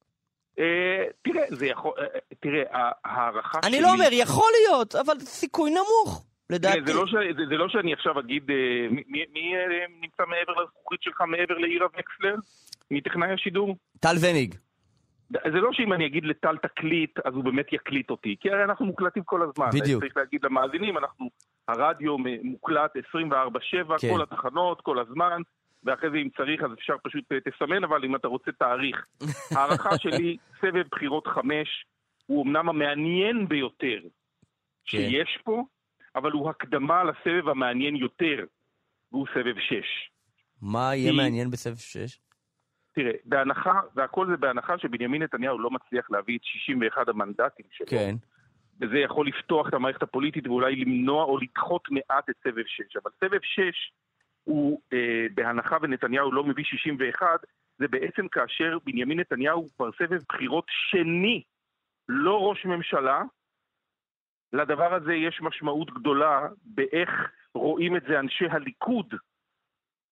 [0.59, 1.91] אה, תראה, זה יכול...
[1.97, 2.63] אה, אה, תראה,
[3.05, 3.71] ההערכה שלי...
[3.71, 6.81] אני לא אומר, יכול להיות, אבל סיכוי נמוך, לדעתי.
[6.85, 7.11] זה לא, ש...
[7.11, 8.43] זה, זה לא שאני עכשיו אגיד
[8.91, 9.53] מי, מי- מי
[10.01, 12.35] נמצא מעבר לזכוכית שלך, מעבר לעירה וקסלר?
[12.91, 13.77] מטכנאי השידור?
[13.99, 14.55] טל וניג.
[15.29, 18.85] זה לא שאם אני אגיד לטל תקליט, אז הוא באמת יקליט אותי, כי הרי אנחנו
[18.85, 19.69] מוקלטים כל הזמן.
[19.73, 20.03] בדיוק.
[20.03, 21.29] צריך להגיד למאזינים, אנחנו,
[21.67, 23.01] הרדיו מוקלט 24-7,
[24.01, 24.09] כן.
[24.13, 25.41] כל התחנות, כל הזמן,
[25.85, 29.05] ואחרי זה אם צריך אז אפשר פשוט אה, תסמן, אבל אם אתה רוצה תאריך.
[29.55, 31.85] ההערכה שלי, סבב בחירות חמש,
[32.25, 34.09] הוא אמנם המעניין ביותר כן.
[34.85, 35.63] שיש פה,
[36.15, 38.45] אבל הוא הקדמה לסבב המעניין יותר,
[39.11, 40.09] והוא סבב שש.
[40.61, 42.19] מה יהיה מעניין בסבב 6?
[42.95, 48.15] תראה, בהנחה, והכל זה בהנחה שבנימין נתניהו לא מצליח להביא את 61 המנדטים שלו, כן.
[48.81, 52.83] וזה יכול לפתוח את המערכת הפוליטית ואולי למנוע או לדחות מעט את סבב 6.
[53.03, 53.61] אבל סבב 6
[54.43, 57.27] הוא, אה, בהנחה ונתניהו לא מביא 61,
[57.77, 61.43] זה בעצם כאשר בנימין נתניהו הוא כבר סבב בחירות שני,
[62.09, 63.21] לא ראש ממשלה.
[64.53, 67.09] לדבר הזה יש משמעות גדולה באיך
[67.53, 69.13] רואים את זה אנשי הליכוד.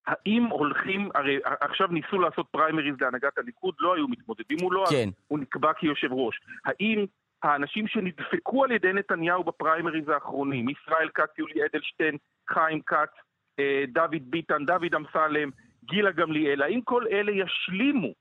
[0.08, 5.10] האם הולכים, הרי עכשיו ניסו לעשות פריימריז להנהגת הליכוד, לא היו מתמודדים מולו, כן.
[5.28, 6.40] הוא נקבע כיושב ראש.
[6.66, 7.06] האם
[7.44, 12.18] האנשים שנדפקו על ידי נתניהו בפריימריז האחרונים, ישראל כץ, יולי אדלשטיין,
[12.50, 13.10] חיים כץ,
[13.88, 15.50] דוד ביטן, דוד אמסלם,
[15.84, 18.14] גילה גמליאל, האם כל אלה ישלימו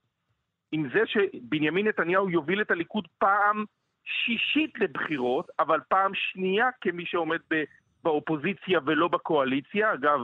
[0.72, 3.64] עם זה שבנימין נתניהו יוביל את הליכוד פעם
[4.04, 7.64] שישית לבחירות, אבל פעם שנייה כמי שעומד ב,
[8.04, 9.94] באופוזיציה ולא בקואליציה.
[9.94, 10.20] אגב,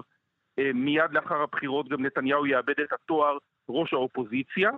[0.58, 3.38] אה, מיד לאחר הבחירות גם נתניהו יאבד את התואר
[3.68, 4.70] ראש האופוזיציה.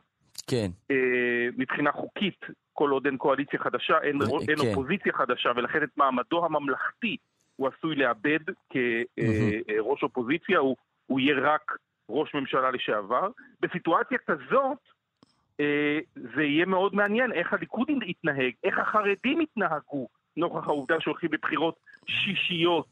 [0.50, 0.68] כן.
[0.90, 2.40] אה, מבחינה חוקית,
[2.72, 4.68] כל עוד אין קואליציה חדשה, אין, אה, אין כן.
[4.68, 7.16] אופוזיציה חדשה, ולכן את מעמדו הממלכתי
[7.58, 8.38] הוא עשוי לאבד
[8.70, 11.76] כראש אופוזיציה, הוא, הוא יהיה רק
[12.10, 13.28] ראש ממשלה לשעבר.
[13.60, 14.78] בסיטואציה כזאת,
[15.60, 21.74] אה, זה יהיה מאוד מעניין איך הליכוד יתנהג, איך החרדים יתנהגו, נוכח העובדה שהולכים לבחירות
[22.06, 22.88] שישיות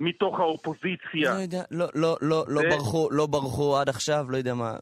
[0.00, 1.34] מתוך האופוזיציה.
[1.34, 4.72] לא יודע, לא, לא, לא, לא זה- ברחו, לא ברחו עד עכשיו, לא יודע מה.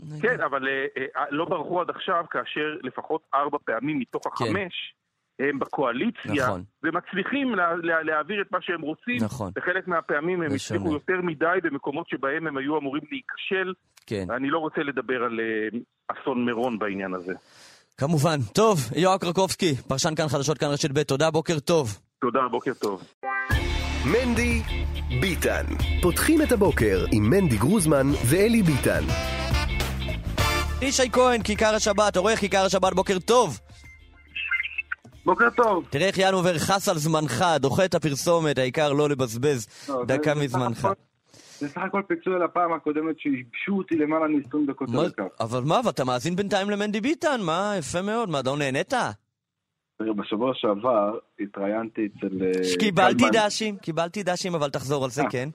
[0.00, 0.16] לא.
[0.22, 4.30] כן, אבל אה, אה, לא ברחו עד עכשיו, כאשר לפחות ארבע פעמים מתוך כן.
[4.44, 4.94] החמש
[5.38, 6.62] הם בקואליציה, נכון.
[6.84, 9.16] ומצליחים לה, לה, להעביר את מה שהם רוצים.
[9.20, 9.52] נכון.
[9.56, 10.92] בחלק מהפעמים הם הצליחו.
[10.92, 13.72] יותר מדי במקומות שבהם הם היו אמורים להיכשל.
[14.06, 14.26] כן.
[14.30, 17.32] אני לא רוצה לדבר על אה, אסון מירון בעניין הזה.
[17.98, 18.38] כמובן.
[18.52, 21.98] טוב, יואב קרקובסקי, פרשן כאן חדשות כאן רשת ב', תודה, בוקר טוב.
[22.20, 23.02] תודה, בוקר טוב.
[24.12, 24.62] מנדי
[25.20, 25.64] ביטן.
[26.02, 29.02] פותחים את הבוקר עם מנדי גרוזמן ואלי ביטן.
[30.82, 33.58] ישי כהן, כיכר השבת, עורך כיכר השבת, בוקר טוב.
[35.24, 35.86] בוקר טוב.
[35.90, 40.40] תראה איך ינובר חס על זמנך, דוחה את הפרסומת, העיקר לא לבזבז לא, דקה זה
[40.40, 40.88] מזמנך.
[41.58, 45.22] זה סך הכל פיצוי על הפעם הקודמת שייבשו אותי למעלה מ-20 דקות על הקו.
[45.40, 48.94] אבל מה, ואתה מאזין בינתיים למנדי ביטן, מה, יפה מאוד, מה, לא נהנית?
[50.16, 52.42] בשבוע שעבר התראיינתי אצל...
[52.42, 53.24] אה, קיבלתי.
[53.32, 55.30] דשים, קיבלתי דשים, אבל תחזור על זה, אה.
[55.30, 55.48] כן?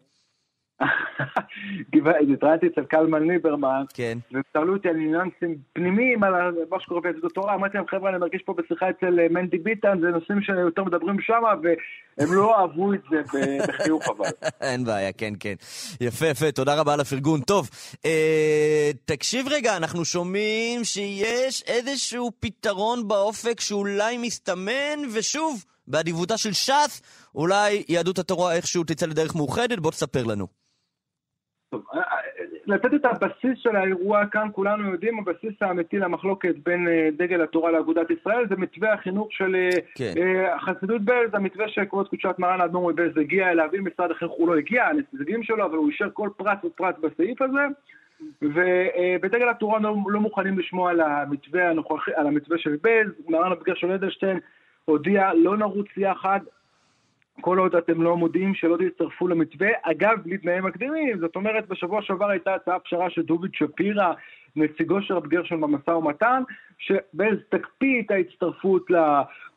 [2.33, 4.17] התראיינתי אצל קלמן ליברמן, כן.
[4.31, 6.33] והם שאלו אותי על ניואנסים פנימיים, על
[6.69, 9.99] מה שקורה ביהדות התורה, אמרתי להם, חבר'ה, אני מרגיש פה בשיחה אצל אה, מנדי ביטן,
[10.01, 13.21] זה נושאים שיותר מדברים שם, והם לא אהבו את זה
[13.67, 14.29] בחיוך אבל.
[14.61, 15.53] אין בעיה, כן, כן.
[16.01, 17.41] יפה, יפה, תודה רבה על הפרגון.
[17.41, 17.69] טוב,
[18.05, 27.01] אה, תקשיב רגע, אנחנו שומעים שיש איזשהו פתרון באופק שאולי מסתמן, ושוב, באדיבותה של ש"ס,
[27.35, 30.58] אולי יהדות התורה איכשהו תצא לדרך מאוחדת, בוא תספר לנו.
[31.69, 32.17] טוב, אה, אה,
[32.65, 37.71] לתת את הבסיס של האירוע כאן, כולנו יודעים, הבסיס האמיתי למחלוקת בין אה, דגל התורה
[37.71, 39.55] לאגודת ישראל זה מתווה החינוך של
[39.95, 40.13] כן.
[40.65, 44.57] חסידות בעלז, המתווה שכבוד קדושת מרן האדמו"ר מבעלז הגיע אליו, אם משרד החינוך הוא לא
[44.57, 47.65] הגיע, הנציגים שלו, אבל הוא אישר כל פרט ופרט בסעיף הזה.
[48.41, 53.73] ובדגל התורה לא, לא מוכנים לשמוע על המתווה הנוכחי, על המתווה של בעלז, מרן אביגר
[53.75, 54.39] של אדלשטיין
[54.85, 56.39] הודיע לא נרוץ יחד,
[57.41, 61.19] כל עוד אתם לא מודיעים שלא תצטרפו למתווה, אגב, בלי תנאים מקדימים.
[61.19, 64.13] זאת אומרת, בשבוע שעבר הייתה הצעה פשרה של דוביד שפירא,
[64.55, 66.43] נציגו של רב גרשון במשא ומתן,
[66.77, 68.85] שבעצם תקפיא את ההצטרפות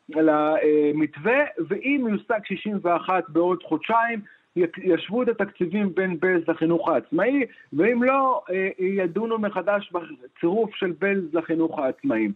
[0.09, 4.21] למתווה, ואם יושג 61 בעוד חודשיים,
[4.55, 10.93] י- ישוו את התקציבים בין בלז לחינוך העצמאי, ואם לא, אה, ידונו מחדש בצירוף של
[10.99, 12.27] בלז לחינוך העצמאי.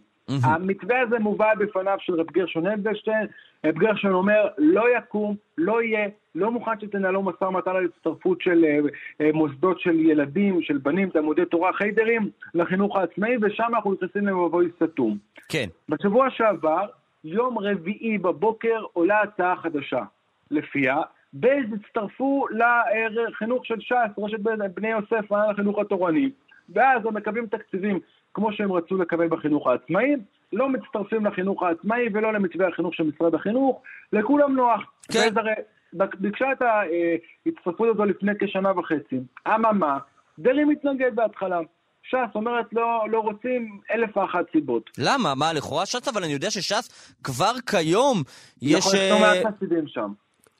[0.42, 3.26] המתווה הזה מובא בפניו של רב גרשון אדלשטיין,
[3.66, 8.64] רב גרשון אומר, לא יקום, לא יהיה, לא מוכן שתנהלו משא ומתן על הצטרפות של
[8.64, 8.78] אה,
[9.20, 14.68] אה, מוסדות של ילדים, של בנים, תלמודי תורה, חיידרים, לחינוך העצמאי, ושם אנחנו נכנסים למבוי
[14.82, 15.18] סתום.
[15.48, 15.66] כן.
[15.88, 16.86] בשבוע שעבר,
[17.24, 20.02] יום רביעי בבוקר, עולה הצעה חדשה,
[20.50, 20.96] לפיה
[21.32, 24.38] בלז הצטרפו לחינוך של ש"ס, רשת
[24.74, 26.30] בני- יוסף, מעיין החינוך התורני,
[26.74, 28.00] ואז הם מקבלים תקציבים
[28.34, 30.14] כמו שהם רצו לקבל בחינוך העצמאי,
[30.52, 34.80] לא מצטרפים לחינוך העצמאי ולא למתווה החינוך של משרד החינוך, לכולם נוח.
[35.12, 35.28] כן.
[35.36, 35.52] הרי
[35.92, 39.20] ביקשה את ההצטרפות הזו לפני כשנה וחצי.
[39.48, 39.98] אממה,
[40.38, 41.60] דרעי מתנגד בהתחלה.
[42.02, 44.90] ש"ס אומרת לא, לא רוצים אלף ואחת סיבות.
[44.98, 45.34] למה?
[45.34, 48.22] מה, לכאורה ש"ס, אבל אני יודע שש"ס כבר כיום
[48.62, 50.12] יש יש לא אה, מעט חסידים שם.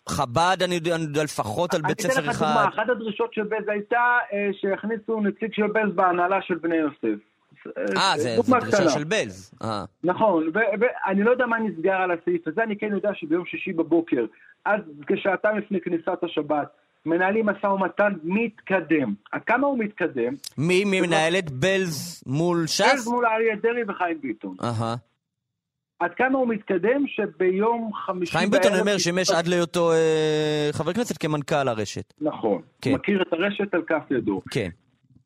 [0.09, 2.47] חב"ד, אני יודע, אני יודע לפחות על בית אני ספר אתן לך אחד.
[2.47, 7.21] דוגמה, אחת הדרישות של בז הייתה אה, שיכניסו נציג של בז בהנהלה של בני יוסף.
[7.97, 8.91] אה, זה זה דרישה קטנה.
[8.91, 9.51] של בלז.
[9.63, 9.85] אה.
[10.05, 14.27] נכון, ואני לא יודע מה נסגר על הסעיף הזה, אני כן יודע שביום שישי בבוקר,
[14.65, 16.69] אז כשעתיים לפני כניסת השבת,
[17.07, 19.15] מנהלים משא ומתן מתקדם.
[19.47, 20.33] כמה הוא מתקדם?
[20.59, 23.07] מי מי מנהלת בלז מול ש"ס?
[23.07, 24.57] מול אריה דרעי וחיים ביטון.
[24.63, 24.95] אהה.
[26.01, 31.19] עד כמה הוא מתקדם שביום חמישי חיים ביטון אומר שימש עד להיותו אה, חבר כנסת
[31.19, 32.15] כמנכ"ל הרשת.
[32.21, 32.63] נכון.
[32.83, 32.93] כן.
[32.95, 34.41] מכיר את הרשת על כף ידו.
[34.51, 34.69] כן.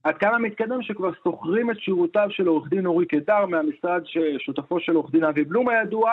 [0.05, 4.95] עד כמה מתקדם שכבר שוכרים את שירותיו של עורך דין אורי קידר מהמשרד ששותפו של
[4.95, 6.11] עורך דין אבי בלום הידוע.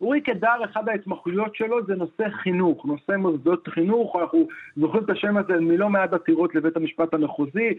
[0.00, 5.36] אורי קידר, אחד ההתמחויות שלו זה נושא חינוך, נושא מוסדות חינוך, אנחנו זוכרים את השם
[5.36, 7.74] הזה מלא מעט עתירות לבית המשפט המחוזי,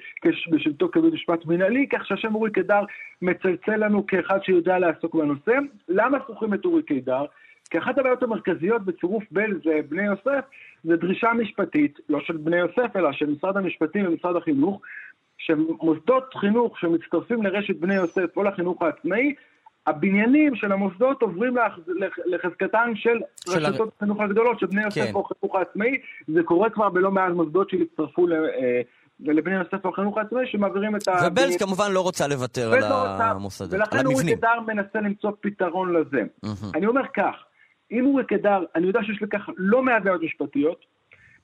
[0.52, 2.82] בשבתו כבית משפט מנהלי, כך שהשם אורי קידר
[3.22, 5.58] מצלצל לנו כאחד שיודע לעסוק בנושא.
[5.90, 7.26] למה שוכרים את אורי קידר?
[7.70, 10.46] כי אחת הבעיות המרכזיות בצירוף בלז לבני יוסף
[10.84, 14.82] זה דרישה משפטית, לא של בני יוסף אלא של משרד המשפטים ומשרד החינוך,
[15.48, 19.34] שמוסדות חינוך שמצטרפים לרשת בני יוסף או לחינוך העצמאי,
[19.88, 25.02] הבניינים של המוסדות עוברים לח- לח- לחזקתן של של רשתות החינוך הגדולות, של בני יוסף
[25.08, 25.12] כן.
[25.16, 25.98] או החינוך העצמאי.
[26.28, 28.82] זה קורה כבר בלא מעט מוסדות שהצטרפו ל- אה,
[29.20, 31.12] לבני יוסף החינוך העצמאי, שמעבירים את ה...
[31.28, 34.38] ובלז כמובן לא רוצה לוותר על המוסדות, על ולכן אורי המבנים.
[34.38, 36.22] קדר מנסה למצוא פתרון לזה.
[36.76, 37.36] אני אומר כך,
[37.92, 40.86] אם אורי קדר, אני יודע שיש לכך לא מעט בעיות משפטיות,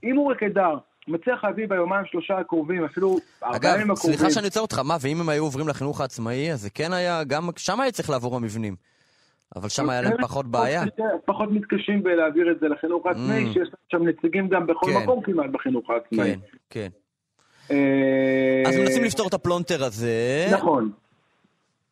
[0.03, 0.77] אם אורי קדר
[1.09, 4.97] מצליח להביא ביומיים שלושה הקרובים, אפילו ארבעה אגב, ימים הקרובים, סליחה שאני עוצר אותך, מה,
[5.01, 8.35] ואם הם היו עוברים לחינוך העצמאי, אז זה כן היה, גם שם היה צריך לעבור
[8.35, 8.75] המבנים.
[9.55, 10.83] אבל שם היה להם פחות בעיה.
[11.25, 13.53] פחות מתקשים בלהעביר את זה לחינוך העצמאי, Mm.
[13.53, 15.03] שיש שם נציגים גם בכל כן.
[15.03, 16.33] מקום כמעט בחינוך העצמאי.
[16.35, 16.87] כן, כן.
[17.71, 20.47] אה, אז מנסים לפתור את הפלונטר הזה.
[20.51, 20.91] נכון.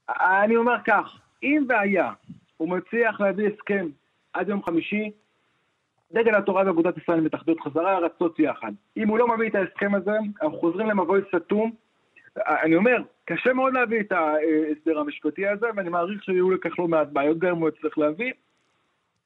[0.10, 1.06] אני אומר כך,
[1.44, 2.12] אם והיה
[2.58, 3.88] הוא מצליח להביא הסכם
[4.34, 5.12] עד יום חמישי,
[6.14, 8.72] דגל התורה ואגודת ישראל מתאחדות חזרה רצות יחד.
[8.98, 11.72] אם הוא לא מביא את ההסכם הזה, אנחנו חוזרים למבוי סתום.
[12.48, 17.08] אני אומר, קשה מאוד להביא את ההסדר המשפטי הזה, ואני מעריך שיהיו לכך לא מעט
[17.08, 18.32] בעיות גם אם הוא יצטרך להביא,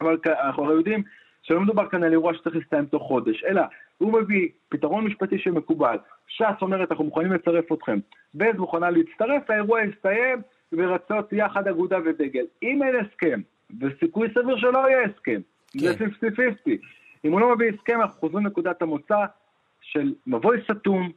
[0.01, 1.03] אבל אנחנו הרי יודעים
[1.43, 3.61] שלא מדובר כאן על אירוע שצריך להסתיים תוך חודש, אלא
[3.97, 5.97] הוא מביא פתרון משפטי שמקובל.
[6.27, 7.99] ש"ס אומרת, אנחנו מוכנים לצרף אתכם.
[8.35, 10.41] בז מוכנה להצטרף, האירוע יסתיים
[10.73, 12.45] ורצות יחד אגודה ודגל.
[12.63, 13.41] אם אין הסכם,
[13.81, 15.41] וסיכוי סביר שלא יהיה הסכם,
[15.77, 16.05] זה כן.
[16.05, 16.69] 50-50.
[17.25, 19.25] אם הוא לא מביא הסכם, אנחנו חוזרים לנקודת המוצא
[19.81, 21.11] של מבוי סתום,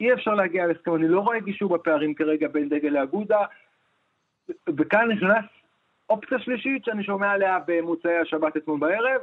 [0.00, 3.40] אי אפשר להגיע להסכם, אני לא רואה גישור בפערים כרגע בין דגל לאגודה,
[4.76, 5.44] וכאן נכנס
[6.10, 9.20] אופציה שלישית שאני שומע עליה במוצאי השבת אתמול בערב,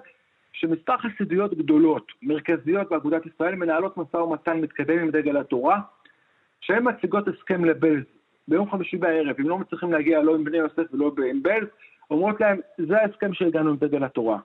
[0.53, 5.79] שמספר חסידויות גדולות, מרכזיות באגודת ישראל, מנהלות משא ומתן מתקדם עם דגל התורה,
[6.61, 8.03] שהן מציגות הסכם לבלז
[8.47, 11.67] ביום חמישי בערב, אם לא מצליחים להגיע לא עם בני יוסף ולא עם בלז,
[12.11, 14.39] אומרות להם, זה ההסכם שהגענו עם דגל התורה,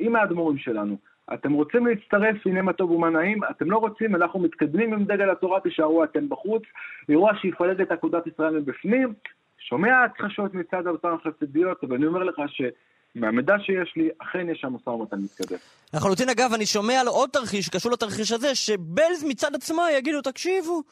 [0.00, 0.96] עם האדמו"רים שלנו.
[1.34, 5.30] אתם רוצים להצטרף, הנה מה טוב ומה נעים, אתם לא רוצים, אנחנו מתקדמים עם דגל
[5.30, 6.62] התורה, תישארו אתם בחוץ.
[7.08, 9.14] אירוע שיפלג את אגודת ישראל מבפנים,
[9.58, 14.72] שומע הכחשות מצד אותן החסידיות, אבל אני אומר לך שמהמידע שיש לי, אכן יש שם
[14.74, 15.58] משא ומתן מתקדם.
[15.94, 20.82] לחלוטין, אגב, אני שומע על עוד תרחיש שקשור לתרחיש הזה, שבלז מצד עצמה יגידו, תקשיבו,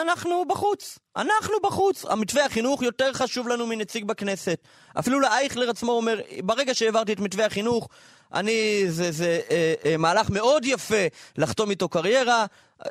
[0.00, 2.04] אנחנו בחוץ, אנחנו בחוץ.
[2.04, 4.58] המתווה החינוך יותר חשוב לנו מנציג בכנסת.
[4.98, 7.88] אפילו לאייכלר עצמו אומר, ברגע שהעברתי את מתווה החינוך,
[8.34, 11.06] אני, זה, זה אה, אה, מהלך מאוד יפה
[11.38, 12.46] לחתום איתו קריירה.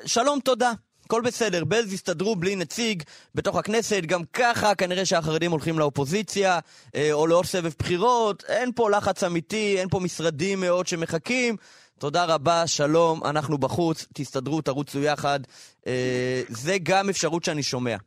[0.06, 0.72] שלום, תודה.
[1.06, 3.04] הכל בסדר, בלז יסתדרו בלי נציג
[3.36, 6.60] בתוך הכנסת, גם ככה כנראה שהחרדים הולכים לאופוזיציה,
[6.96, 11.56] אה, או לעוד סבב בחירות, אין פה לחץ אמיתי, אין פה משרדים מאוד שמחכים.
[12.00, 15.40] תודה רבה, שלום, אנחנו בחוץ, תסתדרו, תרוצו יחד.
[15.88, 17.98] אה, זה גם אפשרות שאני שומע.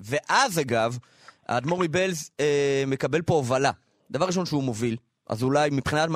[0.00, 0.98] ואז אגב,
[1.48, 3.70] האדמו"ר מבלז אה, מקבל פה הובלה.
[4.10, 4.96] דבר ראשון שהוא מוביל,
[5.28, 6.08] אז אולי מבחינת...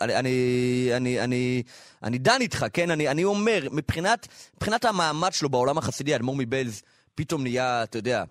[0.00, 1.62] אני, אני, אני, אני,
[2.02, 2.90] אני דן איתך, כן?
[2.90, 6.82] אני, אני אומר, מבחינת, מבחינת המעמד שלו בעולם החסידי, האדמו"ר מבלז
[7.14, 8.24] פתאום נהיה, אתה יודע,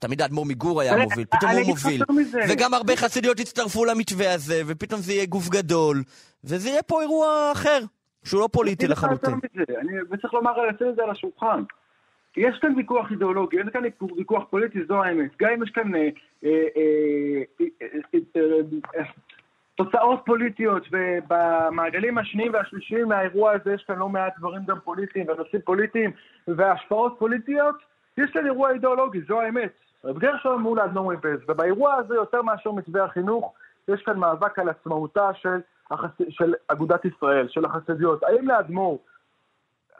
[0.00, 2.02] תמיד האדמו"ר מגור היה מוביל, פתאום הוא מוביל.
[2.48, 6.02] וגם הרבה חסידיות יצטרפו למתווה הזה, ופתאום זה יהיה גוף גדול,
[6.46, 7.78] וזה יהיה פה אירוע אחר,
[8.24, 9.38] שהוא לא פוליטי אני לחלוטין.
[9.78, 11.62] אני- וצריך לומר, לשים את זה על השולחן.
[12.36, 13.82] יש כאן ויכוח אידיאולוגי, אין כאן
[14.16, 15.30] ויכוח פוליטי, זו האמת.
[15.42, 16.08] גם אם יש כאן אה,
[16.44, 16.50] אה,
[18.96, 19.02] אה,
[19.74, 25.62] תוצאות פוליטיות, ובמעגלים השניים והשלישיים מהאירוע הזה יש כאן לא מעט דברים גם פוליטיים ונושאים
[25.64, 26.10] פוליטיים
[26.48, 27.74] והשפעות פוליטיות,
[28.18, 29.72] יש כאן אירוע אידיאולוגי, זו האמת.
[30.04, 33.54] רב גרשון מול האדמו"ר מבז, ובאירוע הזה יותר מאשר מתווה החינוך,
[33.88, 35.58] יש כאן מאבק על עצמאותה של.
[36.28, 38.22] של אגודת ישראל, של החסידיות.
[38.22, 38.98] האם לאדמו"ר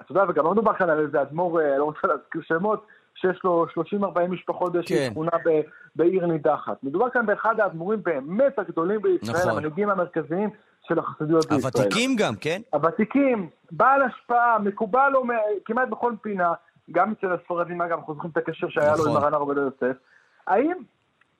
[0.00, 3.40] אתה יודע, וגם לא מדובר כאן על איזה אדמו"ר, אה, לא רוצה להזכיר שמות, שיש
[3.44, 5.08] לו 30-40 משפחות באיזושהי כן.
[5.10, 5.60] שכונה ב-
[5.96, 6.82] בעיר נידחת.
[6.82, 9.50] מדובר כאן באחד האדמו"רים באמת הגדולים בישראל, נכון.
[9.50, 10.50] המנהיגים המרכזיים
[10.88, 11.72] של החסידויות בישראל.
[11.74, 12.60] הוותיקים גם, כן?
[12.72, 15.30] הוותיקים, בעל השפעה, מקובל לו מ-
[15.64, 16.52] כמעט בכל פינה,
[16.90, 19.08] גם אצל הספרדים, אגב, אנחנו זוכרים את הקשר שהיה לו נכון.
[19.08, 19.96] עם מרן הרב עובדיה יוסף.
[20.46, 20.72] האם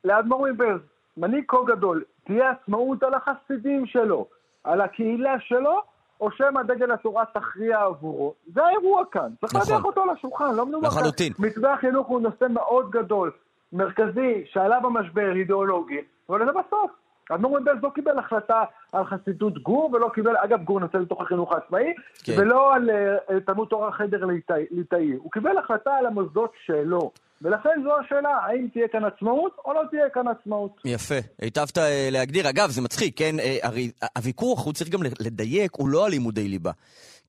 [0.04, 0.80] לאדמו"ר מבז,
[1.16, 4.26] מנהיג כה גדול, תהיה עצמאות על החסידים שלו,
[4.64, 5.83] על הקהילה שלו,
[6.20, 8.35] או שמא דגל התורה תכריע עבורו?
[8.55, 9.68] זה האירוע כאן, צריך נכון.
[9.70, 10.98] להניח אותו על השולחן, לא מדובר כאן.
[10.98, 11.33] לחלוטין.
[11.38, 13.31] מתווה החינוך הוא נושא מאוד גדול,
[13.72, 16.90] מרכזי, שעלה במשבר אידיאולוגי, אבל זה בסוף.
[17.31, 21.52] אדמו"ר מבלז לא קיבל החלטה על חסידות גור, ולא קיבל, אגב, גור נמצא לתוך החינוך
[21.52, 22.33] העצמאי, כן.
[22.38, 24.24] ולא על אה, תלמוד תורה חדר
[24.70, 25.12] ליטאי.
[25.12, 27.11] הוא קיבל החלטה על המוסדות שלו.
[27.42, 30.81] ולכן זו השאלה, האם תהיה כאן עצמאות או לא תהיה כאן עצמאות.
[30.85, 32.49] יפה, היטבת אה, להגדיר.
[32.49, 33.40] אגב, זה מצחיק, כן?
[33.40, 36.72] אה, הרי הוויכוח, הוא צריך גם לדייק, הוא לא על לימודי ליבה.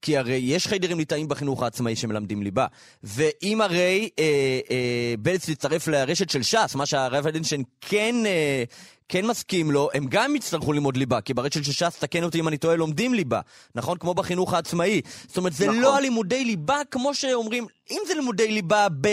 [0.01, 2.65] כי הרי יש חיידרים ליטאים בחינוך העצמאי שמלמדים ליבה.
[3.03, 4.23] ואם הרי אה,
[4.71, 8.63] אה, בלץ יצטרף לרשת של ש"ס, מה שהרב אדינשטיין כן, אה,
[9.09, 12.47] כן מסכים לו, הם גם יצטרכו ללמוד ליבה, כי ברשת של ש"ס, תקן אותי אם
[12.47, 13.41] אני טועה, לומדים ליבה.
[13.75, 13.97] נכון?
[13.97, 15.01] כמו בחינוך העצמאי.
[15.27, 15.79] זאת אומרת, זה נכון.
[15.79, 19.07] לא הלימודי ליבה כמו שאומרים, אם זה לימודי ליבה ב...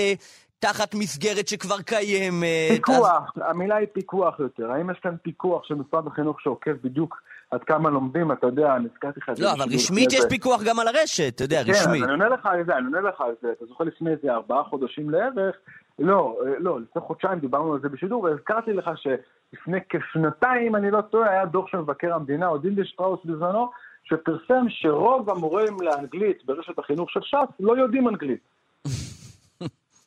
[0.64, 2.70] תחת מסגרת שכבר קיימת.
[2.70, 3.42] פיקוח, אז...
[3.50, 4.70] המילה היא פיקוח יותר.
[4.70, 9.20] האם יש כאן פיקוח של משרד החינוך שעוקב בדיוק עד כמה לומדים, אתה יודע, נזכרתי
[9.20, 9.32] לך...
[9.38, 12.04] לא, אבל רשמית יש פיקוח גם על הרשת, אתה יודע, רשמית.
[12.04, 13.52] כן, אני עונה לך על זה, אני עונה לך על זה.
[13.52, 15.56] אתה זוכר לפני איזה ארבעה חודשים לערך,
[15.98, 21.30] לא, לא, לפני חודשיים דיברנו על זה בשידור, והזכרתי לך שלפני כשנתיים, אני לא טועה,
[21.30, 23.70] היה דוח של מבקר המדינה, או דינדה שטראוס בזמנו,
[24.04, 28.40] שפרסם שרוב המורים לאנגלית ברשת החינוך של ש"ס לא יודעים אנגלית.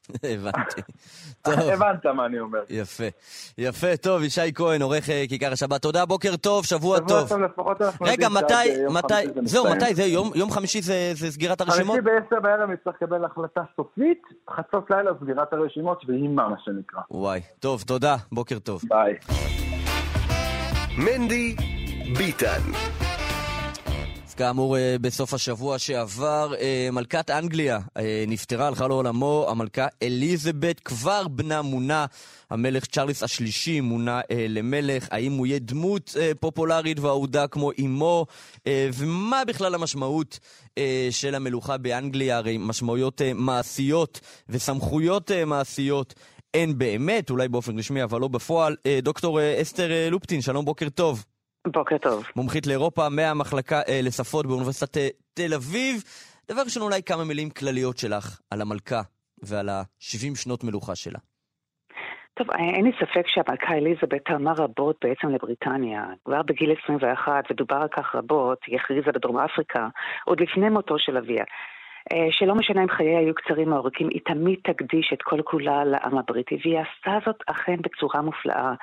[0.33, 0.81] הבנתי.
[1.73, 2.59] הבנת מה אני אומר.
[2.69, 3.03] יפה.
[3.57, 5.81] יפה, טוב, ישי כהן, עורך אה, כיכר השבת.
[5.81, 7.07] תודה, בוקר טוב, שבוע טוב.
[7.07, 8.53] שבוע טוב, לפחות אנחנו רגע, מתי,
[8.89, 9.13] מתי,
[9.45, 10.03] זהו, מתי זה?
[10.35, 11.99] יום חמישי זה סגירת הרשימות?
[11.99, 17.01] חמישי בעשר בערב נצטרך לקבל החלטה סופית, חצות לילה סגירת הרשימות, והיא מה, מה שנקרא.
[17.11, 18.81] וואי, טוב, תודה, בוקר טוב.
[18.89, 19.13] ביי.
[20.97, 21.55] מנדי
[22.17, 22.61] ביטן
[24.37, 31.27] כאמור, אה, בסוף השבוע שעבר, אה, מלכת אנגליה אה, נפטרה, הלכה לעולמו, המלכה אליזבת, כבר
[31.27, 32.05] בנה מונה,
[32.49, 38.25] המלך צ'ארלס השלישי מונה למלך, האם הוא יהיה דמות פופולרית ואהודה כמו אמו,
[38.67, 40.39] ומה בכלל המשמעות
[41.11, 44.19] של המלוכה באנגליה, הרי משמעויות מעשיות
[44.49, 46.13] וסמכויות מעשיות.
[46.53, 48.75] אין באמת, אולי באופן רשמי, אבל לא בפועל.
[49.03, 51.25] דוקטור אסתר לופטין, שלום, בוקר טוב.
[51.71, 52.27] בוקר טוב.
[52.35, 56.03] מומחית לאירופה מהמחלקה אה, לשפות באוניברסיטת אה, תל אביב.
[56.51, 59.01] דבר ראשון, אולי כמה מילים כלליות שלך על המלכה
[59.43, 61.19] ועל ה-70 שנות מלוכה שלה.
[62.33, 66.05] טוב, אה, אין לי ספק שהמלכה אליזבת תרמה רבות בעצם לבריטניה.
[66.25, 69.87] כבר בגיל 21, ודובר על כך רבות, היא הכריזה בדרום אפריקה,
[70.25, 71.43] עוד לפני מותו של אביה.
[72.13, 75.85] אה, שלא משנה אם חייה היו קצרים או ארוכים, היא תמיד תקדיש את כל כולה
[75.85, 78.73] לעם הבריטי, והיא עשתה זאת אכן בצורה מופלאה.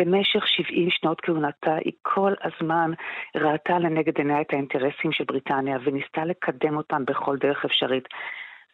[0.00, 2.90] במשך 70 שנות כהונתה היא כל הזמן
[3.36, 8.04] ראתה לנגד עיניה את האינטרסים של בריטניה וניסתה לקדם אותם בכל דרך אפשרית.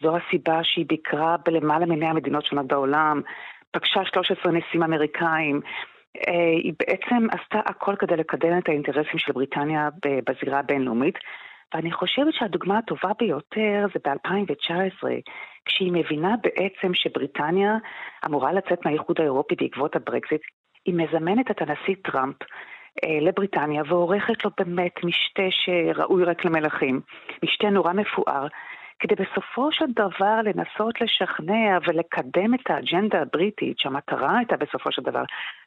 [0.03, 3.21] זו הסיבה שהיא ביקרה בלמעלה מ-100 מדינות שונות בעולם,
[3.71, 5.61] פגשה 13 נשיאים אמריקאים.
[6.29, 9.89] אה, היא בעצם עשתה הכל כדי לקדם את האינטרסים של בריטניה
[10.27, 11.19] בזירה הבינלאומית.
[11.75, 15.05] ואני חושבת שהדוגמה הטובה ביותר זה ב-2019,
[15.65, 17.77] כשהיא מבינה בעצם שבריטניה
[18.27, 20.41] אמורה לצאת מהאיחוד האירופי בעקבות הברקזיט,
[20.87, 22.37] היא מזמנת את הנשיא טראמפ
[23.05, 27.01] אה, לבריטניה ועורכת לו באמת משתה שראוי רק למלכים,
[27.45, 28.47] משתה נורא מפואר,
[28.99, 35.23] כדי בסופו של דבר לנסות לשכנע ולקדם את האג'נדה הבריטית, שהמטרה הייתה בסופו של דבר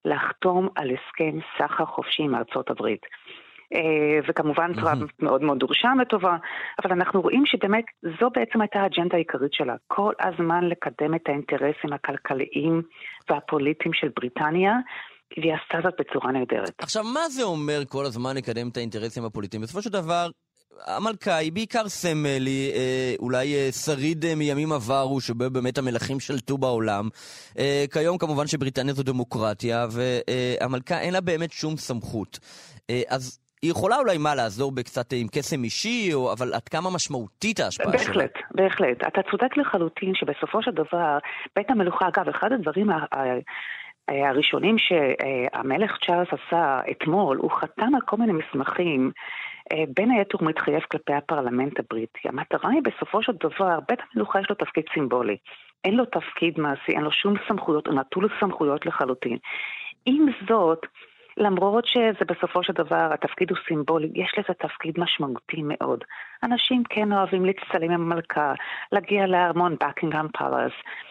[0.06, 3.06] לחתום על הסכם סחר חופשי עם ארצות הברית.
[3.76, 6.38] אה, וכמובן טראמפ מאוד מאוד דורשם לטובה,
[6.84, 7.86] אבל אנחנו רואים שבאמת
[8.20, 12.82] זו בעצם הייתה האג'נדה העיקרית שלה, כל הזמן לקדם את האינטרסים הכלכליים
[13.30, 14.74] והפוליטיים של בריטניה.
[15.38, 16.74] והיא עשתה זאת בצורה נהדרת.
[16.78, 19.62] עכשיו, מה זה אומר כל הזמן לקדם את האינטרסים הפוליטיים?
[19.62, 20.30] בסופו של דבר,
[20.88, 26.20] המלכה היא בעיקר סמל, היא אה, אולי אה, שריד אה, מימים עברו, שבו באמת המלכים
[26.20, 27.10] שלטו בעולם.
[27.60, 32.40] אה, כיום כמובן שבריטניה זו דמוקרטיה, והמלכה אה, אין לה באמת שום סמכות.
[32.90, 36.90] אה, אז היא יכולה אולי מה לעזור בקצת עם קסם אישי, או, אבל עד כמה
[36.90, 38.14] משמעותית ההשפעה שלה?
[38.14, 38.98] בהחלט, בהחלט.
[39.08, 41.18] אתה צודק לחלוטין שבסופו של דבר,
[41.56, 42.88] בית המלוכה, אגב, אחד הדברים
[44.10, 49.12] הראשונים שהמלך צ'ארלס עשה אתמול, הוא חתם על כל מיני מסמכים,
[49.72, 52.28] אה, בין היתר הוא מתחייב כלפי הפרלמנט הבריטי.
[52.30, 55.38] המטרה היא בסופו של דבר, בית המלוכה יש לו תפקיד סימבולי.
[55.84, 59.38] אין לו תפקיד מעשי, אין לו שום סמכויות, הוא נטול סמכויות לחלוטין.
[60.06, 60.86] עם זאת,
[61.38, 66.04] למרות שזה בסופו של דבר, התפקיד הוא סימבולי, יש לזה תפקיד משמעותי מאוד.
[66.44, 68.54] אנשים כן אוהבים להצטלם עם המלכה,
[68.92, 71.09] להגיע לארמון בקינגהם פלאס, אה,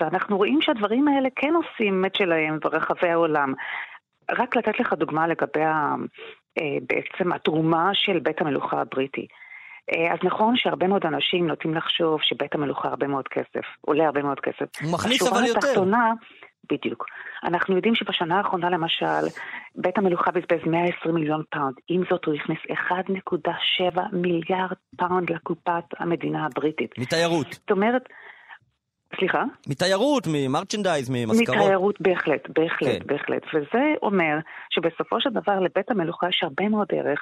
[0.00, 3.54] ואנחנו רואים שהדברים האלה כן עושים את שלהם ברחבי העולם.
[4.30, 5.60] רק לתת לך דוגמה לגבי
[6.58, 9.26] אה, בעצם התרומה של בית המלוכה הבריטי.
[9.92, 14.22] אה, אז נכון שהרבה מאוד אנשים נוטים לחשוב שבית המלוכה הרבה מאוד כסף, עולה הרבה
[14.22, 14.82] מאוד כסף.
[14.82, 15.58] הוא מכניס אבל יותר.
[15.58, 16.12] התחתונה,
[16.70, 17.06] בדיוק.
[17.44, 19.26] אנחנו יודעים שבשנה האחרונה למשל,
[19.76, 21.74] בית המלוכה בזבז 120 מיליון פאונד.
[21.88, 26.98] עם זאת הוא הכניס 1.7 מיליארד פאונד לקופת המדינה הבריטית.
[26.98, 27.52] מתיירות.
[27.52, 28.08] זאת אומרת...
[29.16, 29.44] סליחה?
[29.68, 31.58] מתיירות, מ merchandise, ממזכרות.
[31.58, 33.06] מתיירות, בהחלט, בהחלט, כן.
[33.06, 33.42] בהחלט.
[33.54, 34.38] וזה אומר
[34.70, 37.20] שבסופו של דבר לבית המלוכה יש הרבה מאוד ערך,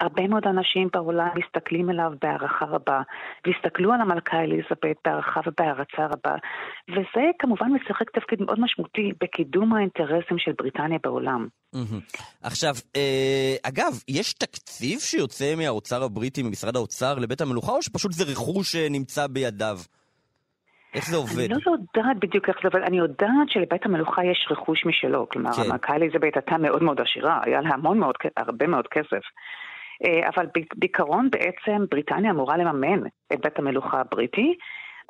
[0.00, 3.02] הרבה מאוד אנשים בעולם מסתכלים עליו בהערכה רבה,
[3.46, 6.36] והסתכלו על המלכה אליזבת בהערכה ובהערצה רבה,
[6.90, 11.48] וזה כמובן משחק תפקיד מאוד משמעותי בקידום האינטרסים של בריטניה בעולם.
[12.42, 18.24] עכשיו, אה, אגב, יש תקציב שיוצא מהאוצר הבריטי, ממשרד האוצר, לבית המלוכה, או שפשוט זה
[18.32, 19.78] רכוש שנמצא בידיו?
[20.94, 21.38] איך זה עובד?
[21.38, 25.52] אני לא יודעת בדיוק איך זה עובד, אני יודעת שלבית המלוכה יש רכוש משלו, כלומר,
[25.52, 25.62] כן.
[25.62, 29.22] המלכה אליזבת הייתה מאוד מאוד עשירה, היה לה המון מאוד, הרבה מאוד כסף.
[30.04, 34.54] אה, אבל בעיקרון בעצם בריטניה אמורה לממן את בית המלוכה הבריטי.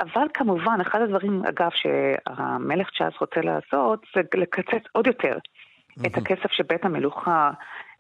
[0.01, 5.39] אבל כמובן, אחד הדברים, אגב, שהמלך צ'ארלס רוצה לעשות, זה לקצץ עוד יותר
[6.07, 7.51] את הכסף שבית המלוכה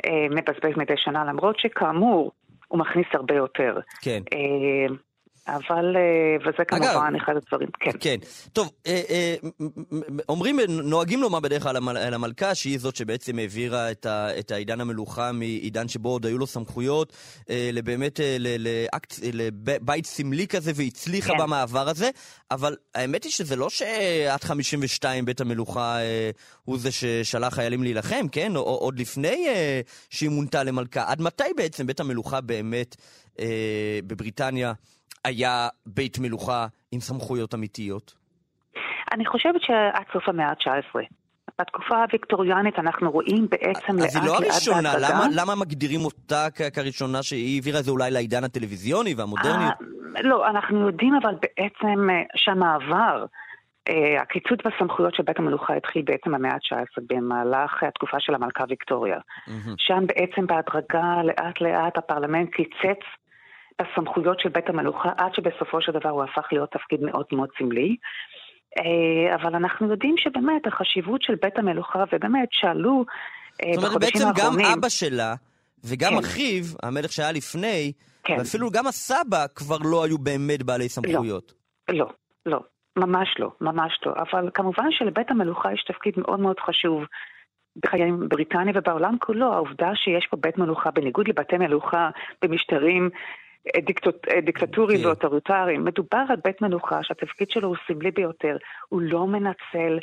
[0.06, 2.32] אה, מבזבז מדי שנה, למרות שכאמור,
[2.68, 3.78] הוא מכניס הרבה יותר.
[4.02, 4.20] כן.
[5.49, 7.91] אבל, אה, וזה כמובן אגב, אחד הדברים, כן.
[8.01, 8.16] כן.
[8.53, 9.34] טוב, אה, אה,
[10.28, 14.80] אומרים, נוהגים לומר בדרך כלל על המלכה שהיא זאת שבעצם העבירה את, ה, את העידן
[14.80, 17.12] המלוכה מעידן שבו עוד היו לו סמכויות
[17.49, 18.20] לבאמת
[18.59, 21.38] לאקט, לבית סמלי כזה והצליחה כן.
[21.38, 22.11] במעבר הזה,
[22.51, 25.99] אבל האמת היא שזה לא שעד 52 בית המלוכה
[26.64, 28.53] הוא זה ששלח חיילים להילחם, כן?
[28.57, 29.47] עוד לפני
[30.11, 31.05] שהיא מונתה למלכה.
[31.07, 32.97] עד מתי בעצם בית המלוכה באמת
[34.07, 34.72] בבריטניה
[35.24, 38.14] היה בית מלוכה עם סמכויות אמיתיות?
[39.12, 41.00] אני חושבת שעד סוף המאה ה-19.
[41.61, 44.08] בתקופה הוויקטוריאנית אנחנו רואים בעצם לאט לאט...
[44.08, 48.44] אז היא לא הראשונה, למה, למה מגדירים אותה כראשונה שהיא העבירה את זה אולי לעידן
[48.44, 49.64] הטלוויזיוני והמודרני?
[49.64, 53.24] אה, לא, אנחנו יודעים אבל בעצם אה, שהמעבר,
[53.88, 59.18] אה, הקיצוץ בסמכויות של בית המלוכה התחיל בעצם במאה ה-19 במהלך התקופה של המלכה ויקטוריה.
[59.76, 63.02] שם בעצם בהדרגה לאט לאט הפרלמנט קיצץ
[63.80, 67.96] הסמכויות של בית המלוכה, עד שבסופו של דבר הוא הפך להיות תפקיד מאוד מאוד סמלי.
[68.78, 73.04] אה, אבל אנחנו יודעים שבאמת החשיבות של בית המלוכה, ובאמת שעלו
[73.62, 74.34] אה, בחודשים האחרונים...
[74.34, 75.34] זאת אומרת, בעצם גם אבא שלה
[75.84, 76.18] וגם כן.
[76.18, 77.92] אחיו, המלך שהיה לפני,
[78.24, 78.34] כן.
[78.38, 81.52] ואפילו גם הסבא כבר לא היו באמת בעלי סמכויות.
[81.88, 82.06] לא, לא,
[82.46, 82.60] לא,
[82.96, 84.12] ממש לא, ממש לא.
[84.18, 87.04] אבל כמובן שלבית המלוכה יש תפקיד מאוד מאוד חשוב.
[87.82, 92.10] בחיי בריטניה ובעולם כולו, העובדה שיש פה בית מלוכה, בניגוד לבתי מלוכה
[92.42, 93.10] במשטרים
[93.86, 95.02] דיקטט, דיקטטוריים okay.
[95.02, 95.08] כן.
[95.08, 95.84] ואוטוריטריים.
[95.84, 98.56] מדובר על בית מלוכה שהתפקיד שלו הוא סמלי ביותר.
[98.88, 99.98] הוא לא מנצל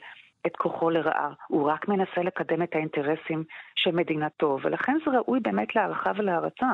[0.47, 3.43] את כוחו לרעה, הוא רק מנסה לקדם את האינטרסים
[3.76, 6.66] של מדינתו, ולכן זה ראוי באמת להערכה ולהערצה.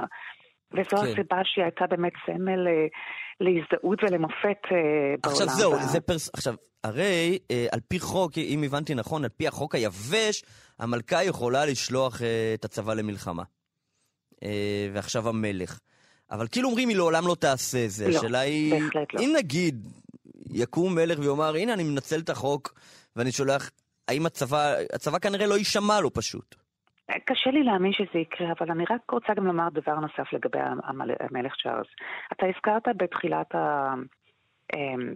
[0.72, 1.08] וזו כן.
[1.12, 2.88] הסיבה שהיא הייתה באמת סמל אה,
[3.40, 4.78] להזדהות ולמופת אה,
[5.24, 5.36] בעולם.
[5.36, 5.74] עכשיו זהו.
[5.80, 6.30] זה פרס...
[6.34, 6.54] עכשיו,
[6.84, 10.44] הרי אה, על פי חוק, אם הבנתי נכון, על פי החוק היבש,
[10.80, 13.44] המלכה יכולה לשלוח אה, את הצבא למלחמה.
[14.44, 15.80] אה, ועכשיו המלך.
[16.32, 18.10] אבל כאילו אומרים, היא לעולם לא תעשה זה.
[18.10, 19.20] לא, השאלה היא, בהחלט לא.
[19.20, 19.88] אם נגיד
[20.52, 22.74] יקום מלך ויאמר, הנה, אני מנצל את החוק
[23.16, 23.70] ואני שולח,
[24.08, 26.56] האם הצבא, הצבא כנראה לא יישמע לו פשוט.
[27.26, 30.60] קשה לי להאמין שזה יקרה, אבל אני רק רוצה גם לומר דבר נוסף לגבי
[31.20, 31.88] המלך צ'ארלס.
[32.32, 33.94] אתה הזכרת בתחילת ה...
[34.76, 35.14] אמ,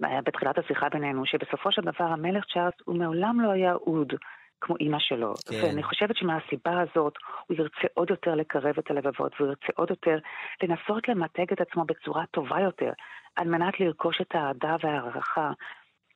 [0.00, 4.12] בתחילת השיחה בינינו, שבסופו של דבר המלך צ'ארלס הוא מעולם לא היה אוד
[4.60, 5.34] כמו אימא שלו.
[5.34, 5.60] כן.
[5.62, 7.14] ואני חושבת שמהסיבה הזאת
[7.46, 10.18] הוא ירצה עוד יותר לקרב את הלבבות, והוא ירצה עוד יותר
[10.62, 12.90] לנסות למתג את עצמו בצורה טובה יותר,
[13.36, 15.50] על מנת לרכוש את האהדה וההערכה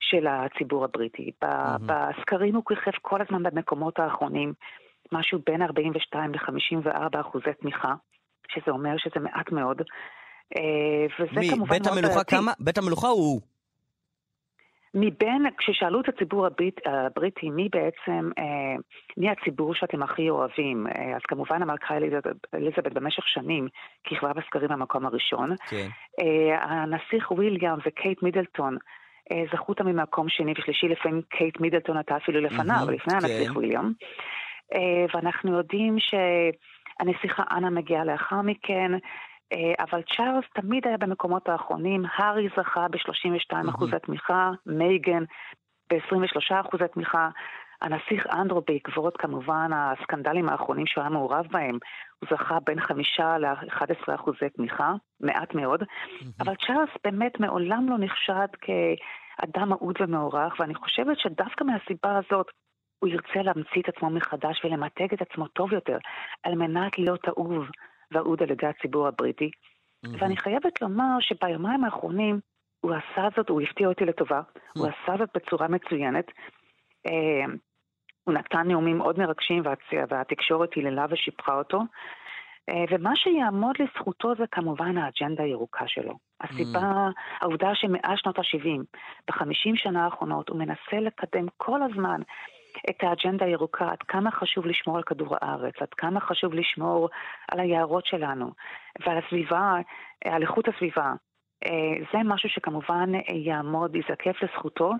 [0.01, 1.31] של הציבור הבריטי.
[1.45, 1.47] Mm-hmm.
[1.87, 4.53] בסקרים הוא כיכב כל הזמן במקומות האחרונים,
[5.13, 7.95] משהו בין 42 ל-54 אחוזי תמיכה,
[8.49, 9.83] שזה אומר שזה מעט מאוד.
[10.57, 12.53] אה, וזה מי, כמובן בית המלוכה כמה?
[12.61, 13.41] בית המלוכה הוא...
[14.95, 18.77] מבין, כששאלו את הציבור הבריט, הבריטי מי בעצם, אה,
[19.17, 21.95] מי הציבור שאתם הכי אוהבים, אה, אז כמובן המלכה
[22.55, 23.69] אליזבת במשך שנים
[24.05, 25.55] כיכבה בסקרים במקום הראשון.
[25.71, 25.89] כן.
[26.21, 28.77] אה, הנסיך וויליאם וקייט מידלטון
[29.33, 33.27] אה, זכו אותם ממקום שני ושלישי, לפעמים קייט מידלטון הייתה אפילו לפניו, mm-hmm, לפני כן.
[33.27, 33.93] הנסיך וויליאם.
[34.75, 38.93] אה, ואנחנו יודעים שהנסיכה אנה מגיעה לאחר מכן.
[39.53, 45.25] אה, אבל צ'ארלס תמיד היה במקומות האחרונים, הארי זכה ב-32 אחוזי תמיכה, מייגן
[45.91, 47.29] ב-23 אחוזי תמיכה.
[47.83, 51.79] הנסיך אנדרו בעקבות כמובן הסקנדלים האחרונים שהוא היה מעורב בהם,
[52.19, 55.83] הוא זכה בין חמישה ל-11 אחוזי תמיכה, מעט מאוד,
[56.41, 62.47] אבל צ'ארלס באמת מעולם לא נחשד כאדם אהוד ומוערך, ואני חושבת שדווקא מהסיבה הזאת
[62.99, 65.99] הוא ירצה להמציא את עצמו מחדש ולמתג את עצמו טוב יותר,
[66.43, 67.65] על מנת להיות אהוב
[68.13, 69.51] ואהוד על ידי הציבור הבריטי.
[69.51, 70.09] Mm-hmm.
[70.19, 72.41] ואני חייבת לומר שביומיים האחרונים
[72.81, 74.79] הוא עשה זאת, הוא הפתיע אותי לטובה, mm-hmm.
[74.79, 76.27] הוא עשה זאת בצורה מצוינת.
[77.07, 77.45] אה,
[78.25, 80.09] הוא נתן נאומים מאוד מרגשים והצ...
[80.11, 81.81] והתקשורת היללה ושיפחה אותו.
[82.69, 86.15] אה, ומה שיעמוד לזכותו זה כמובן האג'נדה הירוקה שלו.
[86.41, 87.21] הסיבה, mm.
[87.41, 88.99] העובדה שמאז שנות ה-70,
[89.29, 92.21] בחמישים שנה האחרונות, הוא מנסה לקדם כל הזמן
[92.91, 97.09] את האג'נדה הירוקה, עד כמה חשוב לשמור על כדור הארץ, עד כמה חשוב לשמור
[97.53, 98.51] על היערות שלנו
[99.07, 99.75] ועל הסביבה,
[100.25, 101.13] על איכות הסביבה.
[101.67, 104.93] אה, זה משהו שכמובן יעמוד, יזקף לזכותו,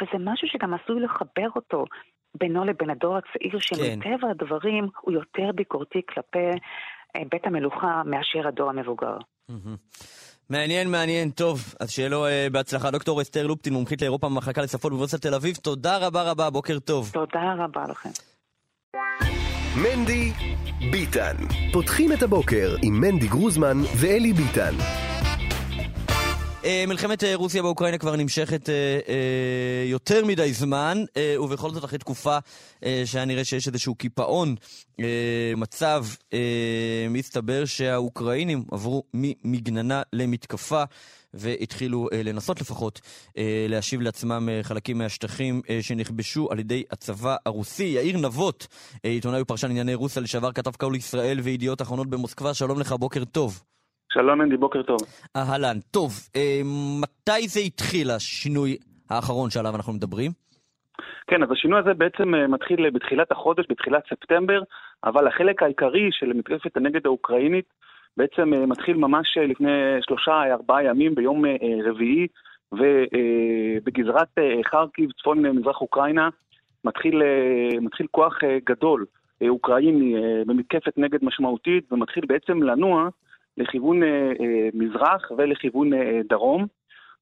[0.00, 1.84] וזה משהו שגם עשוי לחבר אותו
[2.38, 3.58] בינו לבין הדור הצעיר, כן.
[3.60, 4.26] שמטבע כן.
[4.26, 6.50] הדברים הוא יותר ביקורתי כלפי
[7.16, 9.16] אה, בית המלוכה מאשר הדור המבוגר.
[9.50, 10.35] Mm-hmm.
[10.50, 11.30] מעניין, מעניין.
[11.30, 12.90] טוב, אז שיהיה לו uh, בהצלחה.
[12.90, 17.10] דוקטור אסתר לופטין, מומחית לאירופה במחלקה לשפות באוניברסיטת תל אביב, תודה רבה רבה, בוקר טוב.
[17.12, 18.10] תודה רבה לכם.
[19.76, 20.32] מנדי
[20.92, 21.36] ביטן.
[21.72, 24.74] פותחים את הבוקר עם מנדי גרוזמן ואלי ביטן.
[26.66, 31.04] אה, מלחמת אה, רוסיה באוקראינה כבר נמשכת אה, יותר מדי זמן,
[31.42, 32.38] ובכל זאת אחרי תקופה
[33.04, 34.54] שהיה נראה שיש איזשהו קיפאון
[35.56, 36.06] מצב,
[37.10, 40.84] מסתבר שהאוקראינים עברו ממגננה למתקפה.
[41.36, 43.00] והתחילו אה, לנסות לפחות
[43.38, 47.84] אה, להשיב לעצמם אה, חלקים מהשטחים אה, שנכבשו על ידי הצבא הרוסי.
[47.84, 48.66] יאיר נבות,
[49.04, 53.24] אה, עיתונאי ופרשן ענייני רוסיה לשעבר, כתב קול ישראל וידיעות אחרונות במוסקבה, שלום לך, בוקר
[53.24, 53.62] טוב.
[54.16, 54.98] שלום אנדי, בוקר טוב.
[55.36, 56.60] אהלן, טוב, אה,
[57.02, 58.76] מתי זה התחיל, השינוי
[59.10, 60.30] האחרון שעליו אנחנו מדברים?
[61.26, 64.60] כן, אז השינוי הזה בעצם אה, מתחיל בתחילת החודש, בתחילת ספטמבר,
[65.04, 67.64] אבל החלק העיקרי של מתקפת הנגד האוקראינית
[68.16, 71.44] בעצם אה, מתחיל ממש אה, לפני שלושה, ארבעה ימים, ביום
[71.84, 72.26] רביעי,
[72.72, 74.28] ובגזרת
[74.64, 76.28] חרקיב, צפון מזרח אוקראינה,
[76.84, 77.22] מתחיל,
[77.80, 79.04] מתחיל כוח גדול
[79.48, 80.14] אוקראיני
[80.46, 83.08] במתקפת נגד משמעותית, ומתחיל בעצם לנוע
[83.56, 84.00] לכיוון
[84.74, 85.90] מזרח ולכיוון
[86.28, 86.66] דרום.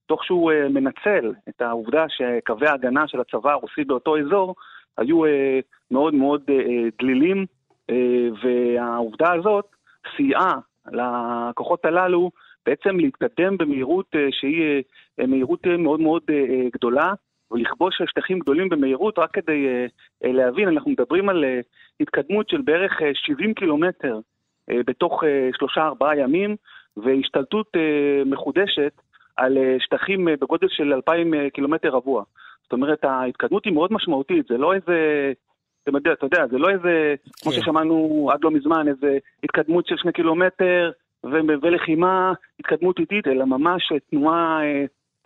[0.06, 4.54] תוך שהוא מנצל את העובדה שקווי ההגנה של הצבא הרוסי באותו אזור
[4.98, 5.20] היו
[5.90, 6.42] מאוד מאוד
[6.98, 7.46] דלילים,
[8.42, 9.66] והעובדה הזאת
[10.16, 10.54] סייעה
[10.92, 12.30] לכוחות הללו
[12.66, 14.82] בעצם להתקדם במהירות שהיא
[15.18, 16.22] מהירות מאוד מאוד
[16.74, 17.12] גדולה,
[17.54, 21.64] ולכבוש שטחים גדולים במהירות, רק כדי uh, להבין, אנחנו מדברים על uh,
[22.00, 24.18] התקדמות של בערך uh, 70 קילומטר
[24.68, 25.22] בתוך
[25.58, 26.56] שלושה-ארבעה ימים,
[26.96, 28.92] והשתלטות uh, מחודשת
[29.36, 32.24] על אה, שטחים אה, בגודל של 2,000 אה, קילומטר רבוע.
[32.62, 35.32] זאת אומרת, ההתקדמות היא מאוד משמעותית, זה לא איזה...
[35.82, 37.30] אתה יודע, אתה יודע, זה לא איזה, כן.
[37.42, 40.90] כמו ששמענו עד לא מזמן, איזה התקדמות של שני קילומטר
[41.24, 44.60] ולחימה, התקדמות איטית, אלא ממש תנועה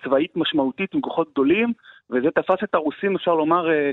[0.05, 1.73] צבאית משמעותית עם כוחות גדולים,
[2.11, 3.91] וזה תפס את הרוסים, אפשר לומר, אה, אה,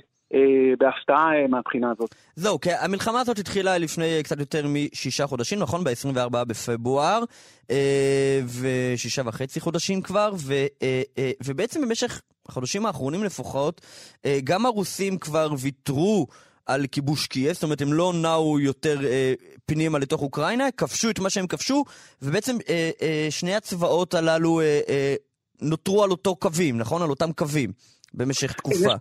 [0.80, 2.16] בהפתעה אה, מהבחינה הזאת.
[2.36, 5.84] זהו, כי המלחמה הזאת התחילה לפני קצת יותר משישה חודשים, נכון?
[5.84, 7.24] ב-24 בפברואר,
[7.72, 13.82] אה, ושישה וחצי חודשים כבר, ו, אה, אה, ובעצם במשך החודשים האחרונים לפחות,
[14.26, 16.28] אה, גם הרוסים כבר ויתרו
[16.66, 19.34] על כיבוש קייב, זאת אומרת הם לא נעו יותר אה,
[19.66, 21.84] פנימה לתוך אוקראינה, כבשו את מה שהם כבשו,
[22.22, 25.16] ובעצם אה, אה, שני הצבאות הללו אה, אה,
[25.62, 27.02] נותרו על אותו קווים, נכון?
[27.02, 27.72] על אותם קווים
[28.14, 28.94] במשך תקופה.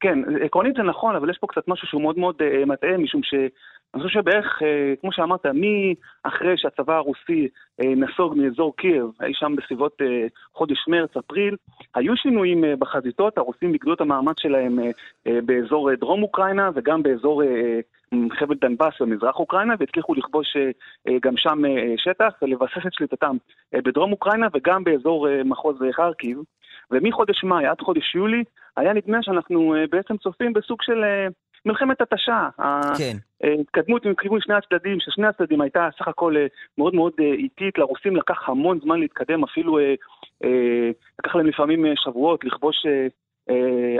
[0.00, 3.22] כן, עקרונית זה נכון, אבל יש פה קצת משהו שהוא מאוד מאוד uh, מטעה, משום
[3.22, 7.48] שאני חושב שבערך, uh, כמו שאמרת, מאחרי שהצבא הרוסי
[7.82, 10.04] uh, נסוג מאזור קייב, אי שם בסביבות uh,
[10.54, 11.56] חודש מרץ-אפריל,
[11.94, 14.82] היו שינויים uh, בחזיתות, הרוסים ביגדו את המאמץ שלהם uh,
[15.28, 17.46] uh, באזור uh, דרום אוקראינה וגם באזור uh,
[18.38, 20.56] חבל דנבאס במזרח אוקראינה, והצליחו לכבוש
[21.22, 21.62] גם שם
[21.96, 23.36] שטח ולבסס את שליטתם
[23.74, 26.38] בדרום אוקראינה וגם באזור מחוז חרקיב.
[26.90, 28.44] ומחודש מאי עד חודש יולי,
[28.76, 31.32] היה נדמה שאנחנו uh, בעצם צופים בסוג של uh,
[31.66, 32.48] מלחמת התשה.
[32.98, 33.16] כן.
[33.42, 38.48] ההתקדמות מכיוון שני הצדדים, ששני הצדדים הייתה סך הכל uh, מאוד מאוד איטית, לרוסים לקח
[38.48, 39.78] המון זמן להתקדם, אפילו
[41.18, 42.86] לקח להם לפעמים שבועות לכבוש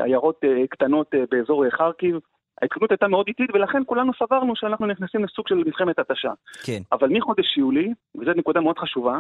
[0.03, 2.17] עיירות קטנות באזור חרקיב.
[2.63, 6.33] ההתקדמות הייתה מאוד איטית, ולכן כולנו סברנו שאנחנו נכנסים לסוג של מלחמת התשה.
[6.65, 6.79] כן.
[6.93, 9.19] אבל מחודש יולי, וזו נקודה מאוד חשובה,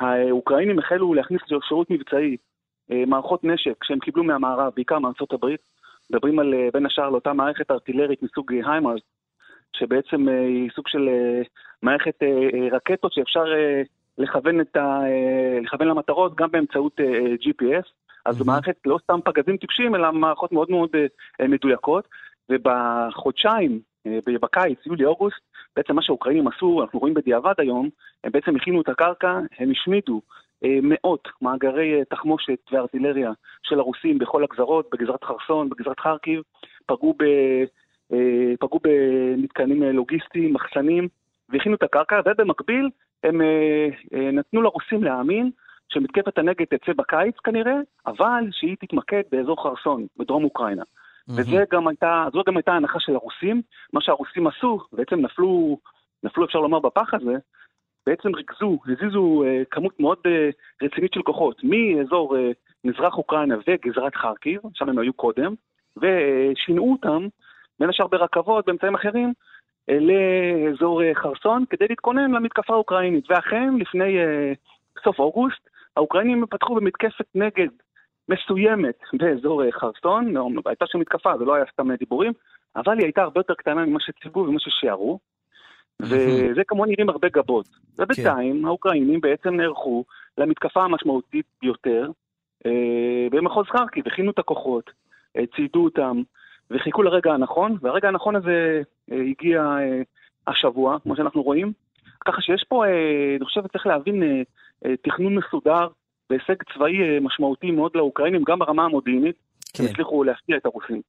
[0.00, 2.36] האוקראינים החלו להכניס שירות מבצעי אה,
[2.90, 5.60] מערכות נשק שהם קיבלו מהמערב, בעיקר מארצות הברית.
[6.10, 9.00] מדברים על, אה, בין השאר, לאותה מערכת ארטילרית מסוג היימרס,
[9.72, 11.08] שבעצם אה, היא סוג של
[11.82, 12.22] מערכת
[12.72, 13.44] רקטות שאפשר
[14.18, 15.00] לכוון, ה,
[15.62, 17.00] לכוון למטרות גם באמצעות
[17.40, 17.88] GPS.
[18.24, 20.90] אז זו מערכת לא סתם פגזים טיפשים, אלא מערכות מאוד מאוד
[21.48, 22.08] מדויקות.
[22.48, 23.80] ובחודשיים,
[24.26, 25.40] בקיץ, יולי-אוגוסט,
[25.76, 27.88] בעצם מה שהאוקראינים עשו, אנחנו רואים בדיעבד היום,
[28.24, 30.20] הם בעצם הכינו את הקרקע, הם השמידו אה,
[30.82, 36.42] מאות מאגרי אה, תחמושת וארטילריה של הרוסים בכל הגזרות, בגזרת חרסון, בגזרת חרקיב,
[36.86, 37.22] פגעו, ב,
[38.12, 41.08] אה, פגעו במתקנים לוגיסטיים, מחסנים,
[41.48, 42.90] והכינו את הקרקע, ובמקביל
[43.24, 43.40] הם
[44.32, 45.50] נתנו לרוסים להאמין
[45.88, 50.82] שמתקפת הנגד תצא בקיץ כנראה, אבל שהיא תתמקד באזור חרסון, בדרום אוקראינה.
[50.82, 51.32] Mm-hmm.
[51.36, 53.62] וזו גם הייתה, גם הייתה ההנחה של הרוסים.
[53.92, 55.78] מה שהרוסים עשו, בעצם נפלו,
[56.22, 57.34] נפלו אפשר לומר בפח הזה,
[58.06, 62.38] בעצם ריכזו, הזיזו uh, כמות מאוד uh, רצינית של כוחות מאזור uh,
[62.84, 65.54] מזרח אוקראינה וגזרת חרקיב, שם הם היו קודם,
[65.96, 67.26] ושינעו אותם,
[67.80, 69.32] בין השאר ברכבות, באמצעים אחרים,
[69.90, 73.30] uh, לאזור uh, חרסון, כדי להתכונן למתקפה האוקראינית.
[73.30, 77.68] ואכן, לפני uh, סוף אוגוסט, האוקראינים פתחו במתקפת נגד
[78.28, 80.34] מסוימת באזור uh, חרסון,
[80.66, 82.32] הייתה שם מתקפה, זה לא היה סתם דיבורים,
[82.76, 85.18] אבל היא הייתה הרבה יותר קטנה ממה שציפו ומה ששיערו.
[86.02, 87.66] וזה כמובן נראים הרבה גבות.
[87.98, 88.64] ובינתיים כן.
[88.64, 90.04] האוקראינים בעצם נערכו
[90.38, 92.10] למתקפה המשמעותית ביותר
[92.66, 94.90] אה, במחוז חרקיב, הכינו את הכוחות,
[95.36, 96.22] אה, ציידו אותם,
[96.70, 98.82] וחיכו לרגע הנכון, והרגע הנכון הזה
[99.12, 100.02] אה, הגיע אה,
[100.46, 101.72] השבוע, כמו שאנחנו רואים.
[102.24, 104.42] ככה שיש פה, אה, אני חושב, צריך להבין, אה,
[104.84, 105.88] אה, תכנון מסודר
[106.30, 109.36] והישג צבאי אה, משמעותי מאוד לאוקראינים, גם ברמה המודיעינית,
[109.74, 109.84] כן.
[109.84, 111.02] הם הצליחו להפתיע את הרוסים.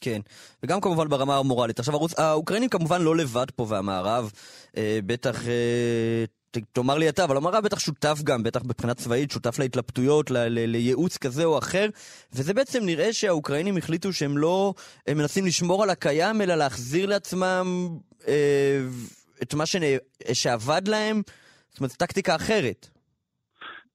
[0.00, 0.20] כן,
[0.62, 1.78] וגם כמובן ברמה המורלית.
[1.78, 2.18] עכשיו, הרוס...
[2.18, 4.30] האוקראינים כמובן לא לבד פה, והמערב
[4.76, 6.24] אה, בטח, אה,
[6.72, 10.66] תאמר לי אתה, אבל המערב בטח שותף גם, בטח מבחינה צבאית, שותף להתלבטויות, ל- ל-
[10.66, 11.86] לייעוץ כזה או אחר,
[12.32, 14.74] וזה בעצם נראה שהאוקראינים החליטו שהם לא
[15.06, 17.88] הם מנסים לשמור על הקיים, אלא להחזיר לעצמם
[18.28, 18.80] אה,
[19.42, 19.80] את מה שנ...
[20.32, 21.22] שעבד להם,
[21.70, 22.88] זאת אומרת, טקטיקה אחרת.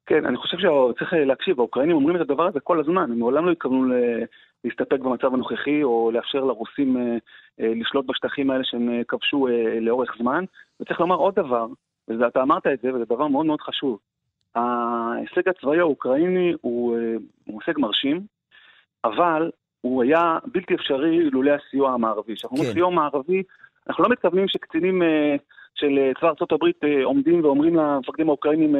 [0.05, 3.51] כן, אני חושב שצריך להקשיב, האוקראינים אומרים את הדבר הזה כל הזמן, הם מעולם לא
[3.51, 4.23] התכוונו ל-
[4.63, 7.17] להסתפק במצב הנוכחי או לאפשר לרוסים אה,
[7.59, 9.47] אה, לשלוט בשטחים האלה שהם אה, כבשו
[9.81, 10.43] לאורך זמן.
[10.79, 11.67] וצריך לומר עוד דבר,
[12.07, 13.99] ואתה אמרת את זה, וזה דבר מאוד מאוד חשוב.
[14.55, 16.97] ההישג הצבאי האוקראיני הוא,
[17.45, 18.21] הוא הישג מרשים,
[19.03, 19.51] אבל
[19.81, 22.35] הוא היה בלתי אפשרי לולא הסיוע המערבי.
[22.35, 22.73] כשאנחנו אומרים כן.
[22.73, 23.43] סיוע מערבי,
[23.87, 25.01] אנחנו לא מתכוונים שקצינים
[25.75, 28.75] של צבא אה, עומדים ואומרים למפקדים האוקראינים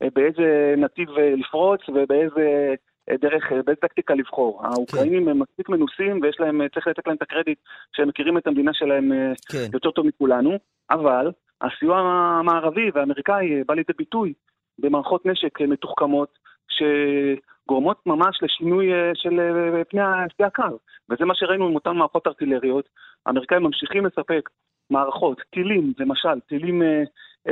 [0.00, 2.74] באיזה נתיב לפרוץ ובאיזה
[3.10, 4.60] דרך, אה, באיזה טקטיקה לבחור.
[4.66, 7.58] האוקראינים הם מספיק מנוסים ויש להם, אה, צריך לתת להם את הקרדיט
[7.96, 10.58] שהם מכירים את המדינה שלהם אה, כן, יותר טוב מכולנו,
[10.90, 14.32] אבל הסיוע המערבי והאמריקאי בא לידי ביטוי
[14.78, 16.38] במערכות נשק מתוחכמות
[16.68, 19.40] שגורמות ממש לשינוי של
[19.88, 20.00] פני
[20.36, 20.78] שדה הקו.
[21.10, 22.88] וזה מה שראינו עם אותן מערכות ארטילריות.
[23.26, 24.50] האמריקאים ממשיכים לספק
[24.90, 26.82] מערכות, טילים, למשל, טילים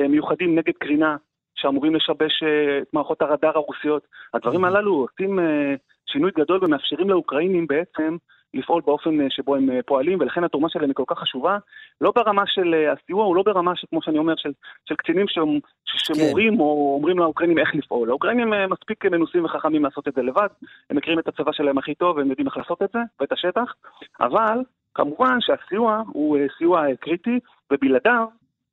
[0.09, 1.17] מיוחדים נגד קרינה,
[1.55, 4.07] שאמורים לשבש אה, את מערכות הרדאר הרוסיות.
[4.35, 5.75] הדברים הללו עושים אה,
[6.07, 8.17] שינוי גדול ומאפשרים לאוקראינים בעצם
[8.55, 11.59] לפעול באופן אה, שבו הם פועלים, ולכן התרומה שלהם היא כל כך חשובה.
[12.01, 14.53] לא ברמה של הסיוע, הוא לא ברמה, ש- כמו שאני אומר, של,
[14.89, 15.39] של קצינים ש,
[15.85, 18.09] ש, שמורים או אומרים לאוקראינים איך לפעול.
[18.09, 20.49] האוקראינים מספיק מנוסים וחכמים לעשות את זה לבד,
[20.91, 23.75] הם מכירים את הצבא שלהם הכי טוב, הם יודעים איך לעשות את זה, ואת השטח,
[24.21, 24.59] אבל
[24.95, 27.39] כמובן שהסיוע הוא סיוע קריטי,
[27.71, 28.27] ובלעדיו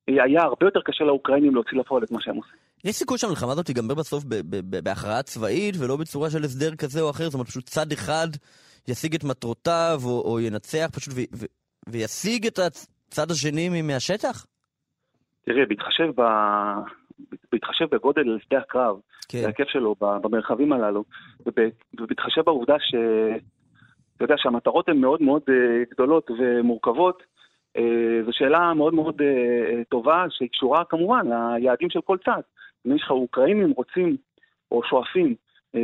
[0.08, 2.69] היה הרבה יותר קשה לאוקראינים להוציא לפועל את מה שהם עושים.
[2.86, 6.76] יש סיכוי שהמלחמה הזאת תיגמר בסוף ב- ב- ב- בהכרעה צבאית ולא בצורה של הסדר
[6.76, 8.28] כזה או אחר, זאת אומרת פשוט צד אחד
[8.88, 11.46] ישיג את מטרותיו או, או ינצח פשוט ו- ו-
[11.90, 14.46] וישיג את הצד השני מהשטח?
[15.46, 16.22] תראה, בהתחשב, ב...
[17.52, 18.96] בהתחשב בגודל שדה הקרב,
[19.30, 21.04] כן, וההיקף שלו ב- במרחבים הללו,
[21.46, 22.96] וב- ובהתחשב בעובדה ש...
[24.16, 27.24] אתה יודע שהמטרות הן מאוד מאוד אה, גדולות ומורכבות,
[27.78, 31.26] אה, זו שאלה מאוד מאוד אה, טובה, שהיא קשורה כמובן
[31.60, 32.42] ליעדים של כל צד.
[32.88, 34.18] אם יש לך אוקראינים רוצים
[34.72, 35.36] או שואפים
[35.76, 35.82] אה,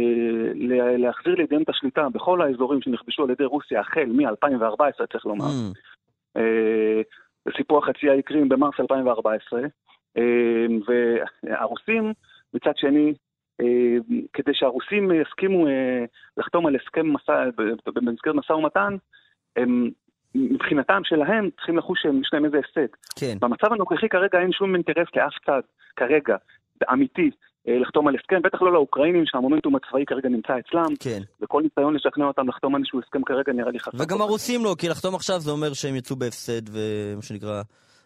[0.56, 5.46] לה- להחזיר לידיהם את השליטה בכל האזורים שנכבשו על ידי רוסיה החל מ-2014, צריך לומר.
[5.46, 5.78] Mm,
[6.38, 7.02] אה,
[7.46, 9.62] בסיפוח חצי האי קרים במרס 2014,
[10.18, 10.24] אה,
[11.43, 12.14] והרוסים
[12.54, 13.14] מצד שני,
[13.62, 13.96] אה,
[14.34, 16.06] כדי שהרוסים יסכימו אה,
[16.38, 17.46] לחתום על הסכם מסע,
[17.96, 18.96] במסגרת משא ומתן,
[19.56, 19.89] הם
[20.36, 22.88] מבחינתם שלהם צריכים לחוש שיש להם איזה הישג.
[23.20, 25.62] כן, במצב הנוכחי כרגע אין שום אינטרס לאף צד,
[25.96, 26.36] כרגע,
[26.93, 27.30] אמיתי,
[27.67, 31.21] אה, לחתום על הסכם, בטח לא לאוקראינים שהמומנטום הצבאי כרגע נמצא אצלם, כן.
[31.41, 33.97] וכל ניסיון לשכנע אותם לחתום על איזשהו הסכם כרגע נראה לי חסר.
[33.99, 37.61] וגם הרוסים לא, כי לחתום עכשיו זה אומר שהם יצאו בהפסד ומה שנקרא...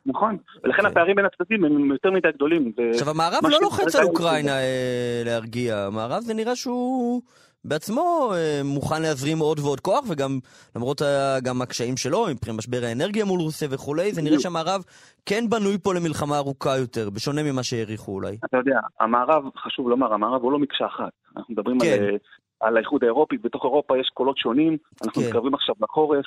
[0.05, 0.86] נכון, ולכן כן.
[0.88, 2.72] הפערים בין הצדדים הם יותר מדי גדולים.
[2.93, 5.78] עכשיו, המערב לא לוחץ על אוקראינה אה, להרגיע.
[5.78, 7.22] המערב זה נראה שהוא
[7.66, 10.39] בעצמו אה, מוכן להזרים עוד ועוד כוח, וגם
[10.76, 14.39] למרות ה- גם הקשיים שלו, מבחינת משבר האנרגיה מול רוסיה וכולי, זה נראה.
[14.39, 14.84] שהמערב
[15.26, 18.38] כן בנוי פה למלחמה ארוכה יותר, בשונה ממה שהעריכו אולי.
[18.45, 21.12] אתה יודע, המערב, חשוב לומר, המערב הוא לא מקשה אחת.
[21.38, 21.86] אנחנו מדברים כן.
[21.86, 22.16] על, אה,
[22.60, 25.28] על האיחוד האירופי, בתוך אירופה יש קולות שונים, אנחנו כן.
[25.28, 26.26] מתקרבים עכשיו לחורף,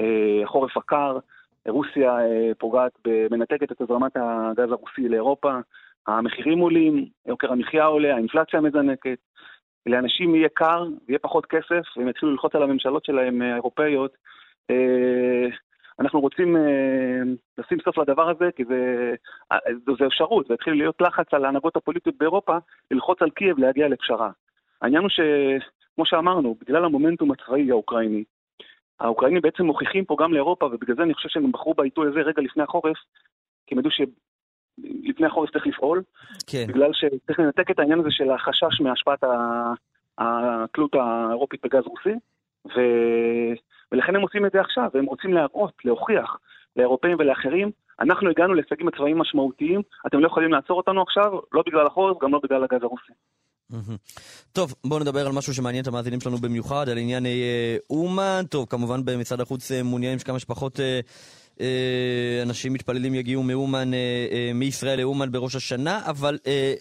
[0.00, 1.18] אה, החורף הקר,
[1.68, 2.92] רוסיה אה, פוגעת,
[3.30, 5.52] מנתקת את הזרמת הגז הרוסי לאירופה,
[6.06, 9.18] המחירים עולים, יוקר המחיה עולה, האינפלציה מזנקת,
[9.86, 14.16] לאנשים יהיה קר, יהיה פחות כסף, והם יתחילו ללחוץ על הממשלות שלהם, אה, האירופאיות.
[14.70, 15.46] אה,
[16.00, 17.22] אנחנו רוצים אה,
[17.58, 19.14] לשים סוף לדבר הזה, כי זה,
[19.98, 22.56] זו אפשרות, והתחיל להיות לחץ על ההנהגות הפוליטיות באירופה
[22.90, 24.30] ללחוץ על קייב להגיע לפשרה.
[24.82, 28.24] העניין הוא שכמו שאמרנו, בגלל המומנטום הצבאי האוקראיני,
[29.00, 32.42] האוקראינים בעצם מוכיחים פה גם לאירופה, ובגלל זה אני חושב שהם בחרו בעיתוי הזה רגע
[32.42, 32.96] לפני החורף,
[33.66, 33.90] כי הם ידעו
[35.04, 36.02] שלפני החורף צריך לפעול,
[36.46, 36.64] כן.
[36.68, 39.24] בגלל שצריך לנתק את העניין הזה של החשש מהשפעת
[40.18, 42.18] התלות האירופית בגז רוסי,
[42.66, 42.80] ו...
[43.92, 46.36] ולכן הם עושים את זה עכשיו, והם רוצים להראות, להוכיח
[46.76, 47.70] לאירופאים ולאחרים,
[48.00, 52.32] אנחנו הגענו להישגים הצבאיים משמעותיים, אתם לא יכולים לעצור אותנו עכשיו, לא בגלל החורף, גם
[52.32, 53.12] לא בגלל הגז הרוסי.
[54.52, 58.42] טוב, בואו נדבר על משהו שמעניין את המאזינים שלנו במיוחד, על עניין אה, אומן.
[58.50, 61.00] טוב, כמובן במשרד החוץ אה, מעוניינים שכמה שפחות אה,
[62.42, 66.74] אנשים מתפללים יגיעו מאומן, אה, אה, מישראל לאומן בראש השנה, אבל אה.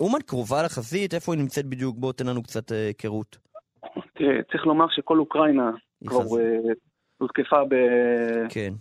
[0.00, 1.96] אומן קרובה לחזית, איפה היא נמצאת בדיוק?
[1.98, 3.38] בואו תן לנו קצת אה, היכרות.
[4.14, 5.70] תראה, צריך לומר שכל אוקראינה
[6.06, 6.40] כבר.
[6.40, 6.72] אה,
[7.18, 7.60] הותקפה.
[8.48, 8.72] כן.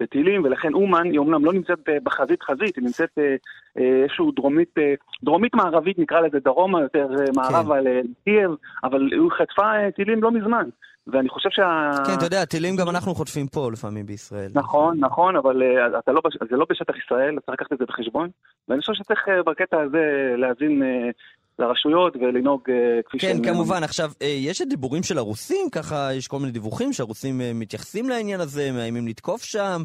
[0.00, 3.36] בטילים, ולכן אומן היא אומנם לא נמצאת בחזית חזית, היא נמצאת אה,
[3.78, 8.50] אה, איזשהו דרומית, אה, דרומית מערבית נקרא לזה דרומה, יותר אה, מערבה לקייב,
[8.84, 10.68] אבל היא חטפה אה, טילים לא מזמן.
[11.06, 11.90] ואני חושב שה...
[12.06, 14.50] כן, אתה יודע, טילים גם אנחנו חוטפים פה לפעמים בישראל.
[14.54, 16.20] נכון, נכון, אבל אה, אתה לא,
[16.50, 18.28] זה לא בשטח ישראל, צריך לקחת את זה בחשבון.
[18.68, 21.10] ואני חושב שצריך אה, בקטע הזה להאזין אה,
[21.58, 22.62] לרשויות ולנהוג
[23.06, 23.44] כפי כן, שהם...
[23.44, 23.82] כמובן.
[23.82, 28.72] עכשיו, יש את דיבורים של הרוסים, ככה יש כל מיני דיווחים שהרוסים מתייחסים לעניין הזה,
[28.72, 29.82] מאיימים לתקוף שם.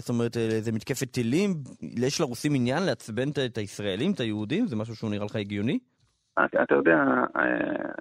[0.00, 1.54] זאת אומרת, זה מתקפת טילים.
[1.82, 4.66] יש לרוסים עניין לעצבן את הישראלים, את היהודים?
[4.66, 5.78] זה משהו שהוא נראה לך הגיוני?
[6.44, 6.96] אתה, אתה יודע,
[7.36, 7.42] אה,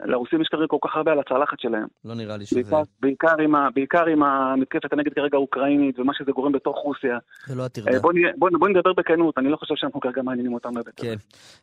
[0.05, 1.87] לרוסים יש כרגע כל כך הרבה על הצלחת שלהם.
[2.05, 2.61] לא נראה לי שזה...
[2.61, 7.17] בעיקר, בעיקר, עם ה, בעיקר עם המתקפת הנגד כרגע האוקראינית ומה שזה גורם בתוך רוסיה.
[7.47, 7.99] זה לא אה, הטרדה.
[7.99, 11.07] בוא, נהיה- בוא, בוא נדבר בכנות, אני לא חושב שאנחנו כרגע מעניינים אותם בהיבט הזה.
[11.09, 11.15] כן,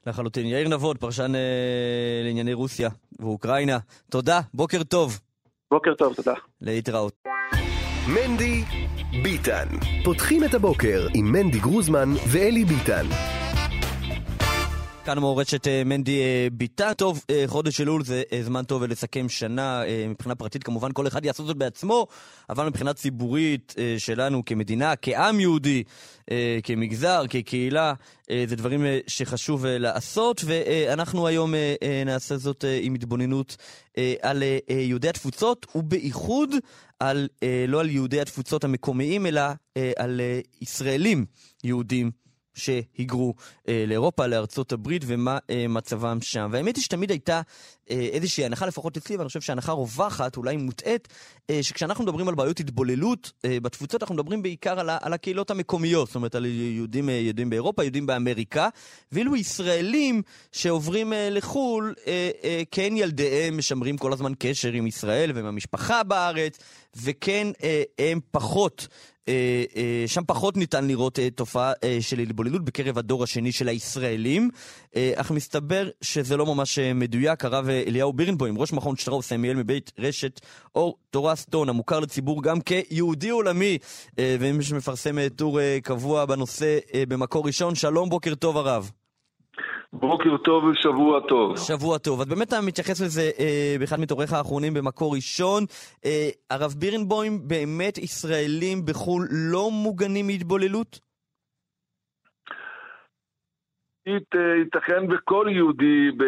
[0.06, 0.46] לחלוטין.
[0.46, 1.40] יאיר נבות, פרשן אה,
[2.24, 2.88] לענייני רוסיה
[3.20, 3.78] ואוקראינה.
[4.10, 5.20] תודה, בוקר טוב.
[5.70, 6.34] בוקר טוב, תודה.
[6.60, 7.12] להתראות.
[8.08, 8.62] מנדי
[9.22, 9.66] ביטן.
[10.04, 13.04] פותחים את הבוקר עם מנדי גרוזמן ואלי ביטן.
[15.04, 16.94] כאן מורשת אה, מנדי אה, ביטה.
[16.94, 19.82] טוב, אה, חודש אלול זה זמן טוב לסכם שנה.
[20.08, 22.06] מבחינה פרטית כמובן כל אחד יעשה זאת בעצמו,
[22.50, 25.82] אבל מבחינה ציבורית שלנו כמדינה, כעם יהודי,
[26.62, 27.94] כמגזר, כקהילה,
[28.28, 31.54] זה דברים שחשוב לעשות, ואנחנו היום
[32.06, 33.56] נעשה זאת עם התבוננות
[34.22, 36.50] על יהודי התפוצות, ובייחוד
[37.00, 37.28] על,
[37.68, 39.42] לא על יהודי התפוצות המקומיים, אלא
[39.96, 40.20] על
[40.60, 41.24] ישראלים
[41.64, 42.10] יהודים.
[42.54, 43.34] שהיגרו
[43.68, 46.48] אה, לאירופה, לארצות הברית, ומה אה, מצבם שם.
[46.52, 47.40] והאמת היא שתמיד הייתה
[47.90, 51.08] אה, איזושהי הנחה, לפחות אצלי, ואני חושב שהנחה רווחת, אולי מוטעית,
[51.50, 56.06] אה, שכשאנחנו מדברים על בעיות התבוללות אה, בתפוצות, אנחנו מדברים בעיקר על, על הקהילות המקומיות,
[56.08, 58.68] זאת אומרת, על יהודים, אה, יהודים באירופה, יהודים באמריקה,
[59.12, 60.22] ואילו ישראלים
[60.52, 66.02] שעוברים אה, לחו"ל, אה, אה, כן ילדיהם משמרים כל הזמן קשר עם ישראל ועם המשפחה
[66.02, 66.58] בארץ,
[66.96, 68.88] וכן אה, הם פחות...
[69.28, 74.50] אה, אה, שם פחות ניתן לראות אה, תופעה של התבוללות בקרב הדור השני של הישראלים,
[75.14, 77.44] אך מסתבר שזה לא ממש מדויק.
[77.44, 80.40] הרב אליהו בירנבוים, ראש מכון שטראוס עמיאל מבית רשת
[80.74, 83.78] אור תורה סטון, המוכר לציבור גם כיהודי עולמי,
[84.18, 87.74] ומי שמפרסם טור קבוע בנושא במקור ראשון.
[87.74, 88.90] שלום, בוקר טוב הרב.
[89.92, 91.56] בוקר טוב ושבוע טוב.
[91.56, 92.20] שבוע טוב.
[92.20, 95.64] אז באמת אתה מתייחס לזה אה, באחד מתוריך האחרונים במקור ראשון.
[96.04, 101.00] אה, הרב בירנבוים, באמת ישראלים בחו"ל לא מוגנים מהתבוללות?
[104.06, 106.22] ית- ייתכן וכל יהודי ב-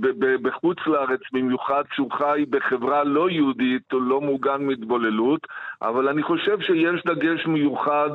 [0.00, 5.40] ב- ב- בחוץ לארץ, במיוחד שהוא חי בחברה לא יהודית, הוא לא מוגן מהתבוללות,
[5.82, 8.10] אבל אני חושב שיש דגש מיוחד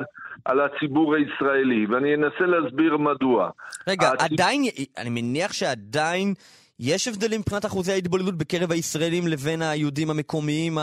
[0.45, 3.49] על הציבור הישראלי, ואני אנסה להסביר מדוע.
[3.87, 4.61] רגע, הציב- עדיין,
[4.97, 6.33] אני מניח שעדיין
[6.79, 10.73] יש הבדלים מבחינת אחוזי ההתבוללות בקרב הישראלים לבין היהודים המקומיים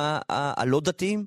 [0.57, 1.25] הלא דתיים?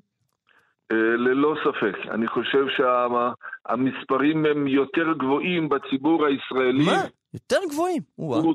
[0.92, 2.10] אה, ללא ספק.
[2.10, 6.84] אני חושב שהמספרים הם יותר גבוהים בציבור הישראלי.
[6.86, 7.02] מה?
[7.34, 8.02] יותר גבוהים.
[8.16, 8.54] הוא-.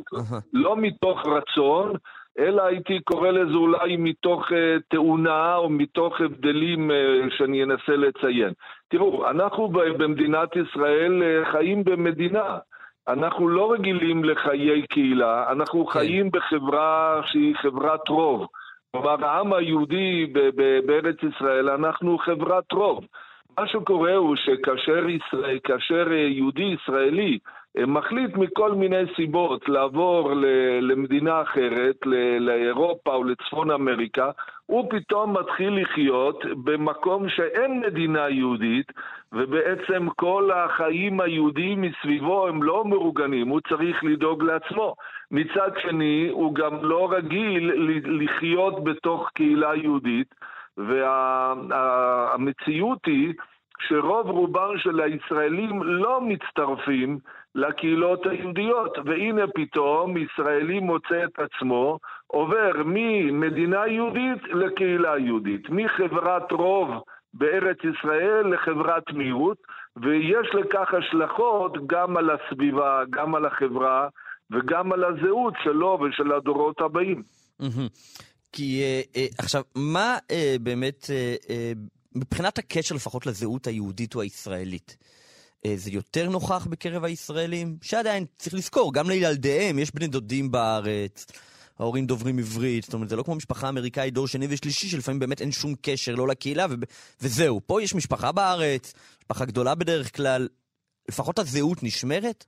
[0.53, 1.93] לא מתוך רצון,
[2.39, 6.95] אלא הייתי קורא לזה אולי מתוך אה, תאונה או מתוך הבדלים אה,
[7.37, 8.53] שאני אנסה לציין.
[8.89, 12.57] תראו, אנחנו במדינת ישראל אה, חיים במדינה.
[13.07, 15.91] אנחנו לא רגילים לחיי קהילה, אנחנו כן.
[15.91, 18.47] חיים בחברה שהיא חברת רוב.
[18.91, 20.33] כלומר, העם היהודי
[20.85, 23.05] בארץ ישראל, אנחנו חברת רוב.
[23.59, 27.39] מה שקורה הוא שכאשר ישראל, כאשר אה, יהודי ישראלי
[27.77, 30.31] אה, מחליט מכל מיני סיבות לעבור
[30.81, 31.95] למדינה אחרת,
[32.39, 34.31] לאירופה או לצפון אמריקה,
[34.65, 38.91] הוא פתאום מתחיל לחיות במקום שאין מדינה יהודית,
[39.33, 44.95] ובעצם כל החיים היהודיים מסביבו הם לא מאורגנים, הוא צריך לדאוג לעצמו.
[45.31, 47.71] מצד שני, הוא גם לא רגיל
[48.05, 50.35] לחיות בתוך קהילה יהודית,
[50.77, 51.79] והמציאות
[53.05, 53.33] היא
[53.87, 57.19] שרוב רובם של הישראלים לא מצטרפים
[57.55, 66.89] לקהילות היהודיות, והנה פתאום ישראלי מוצא את עצמו עובר ממדינה יהודית לקהילה יהודית, מחברת רוב
[67.33, 69.57] בארץ ישראל לחברת מיעוט,
[69.97, 74.07] ויש לכך השלכות גם על הסביבה, גם על החברה
[74.51, 77.23] וגם על הזהות שלו ושל הדורות הבאים.
[77.59, 77.87] מהמם.
[78.51, 81.71] כי אה, אה, עכשיו, מה אה, באמת, אה, אה,
[82.15, 84.97] מבחינת הקשר לפחות לזהות היהודית או הישראלית,
[85.65, 87.77] אה, זה יותר נוכח בקרב הישראלים?
[87.81, 91.25] שעדיין, צריך לזכור, גם לילדיהם יש בני דודים בארץ,
[91.79, 95.41] ההורים דוברים עברית, זאת אומרת, זה לא כמו משפחה אמריקאית דור שני ושלישי, שלפעמים באמת
[95.41, 96.73] אין שום קשר לא לקהילה, ו-
[97.21, 97.61] וזהו.
[97.65, 100.47] פה יש משפחה בארץ, משפחה גדולה בדרך כלל,
[101.09, 102.45] לפחות הזהות נשמרת?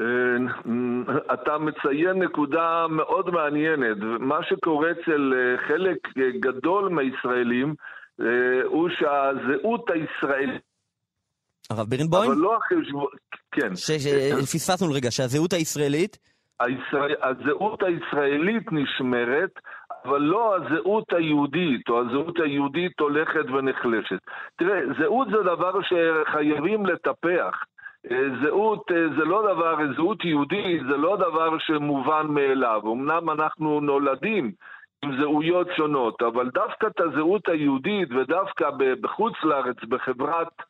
[0.00, 3.96] אה, אתה מציין נקודה מאוד מעניינת.
[4.20, 7.74] מה שקורה אצל אה, חלק אה, גדול מהישראלים
[8.64, 10.62] הוא שהזהות הישראלית,
[11.70, 12.30] הרב בירנבוים?
[12.30, 13.06] אבל לא החשבון,
[13.52, 13.76] כן.
[13.76, 16.18] שפספסנו לרגע, שהזהות הישראלית?
[16.60, 19.50] הישראל, הזהות הישראלית נשמרת,
[20.04, 24.18] אבל לא הזהות היהודית, או הזהות היהודית הולכת ונחלשת.
[24.56, 27.54] תראה, זהות זה דבר שחייבים לטפח.
[28.10, 32.80] אה, זהות אה, זה לא דבר, זהות יהודית זה לא דבר שמובן מאליו.
[32.84, 34.52] אמנם אנחנו נולדים
[35.04, 38.70] עם זהויות שונות, אבל דווקא את הזהות היהודית ודווקא
[39.00, 40.62] בחוץ לארץ, בחברת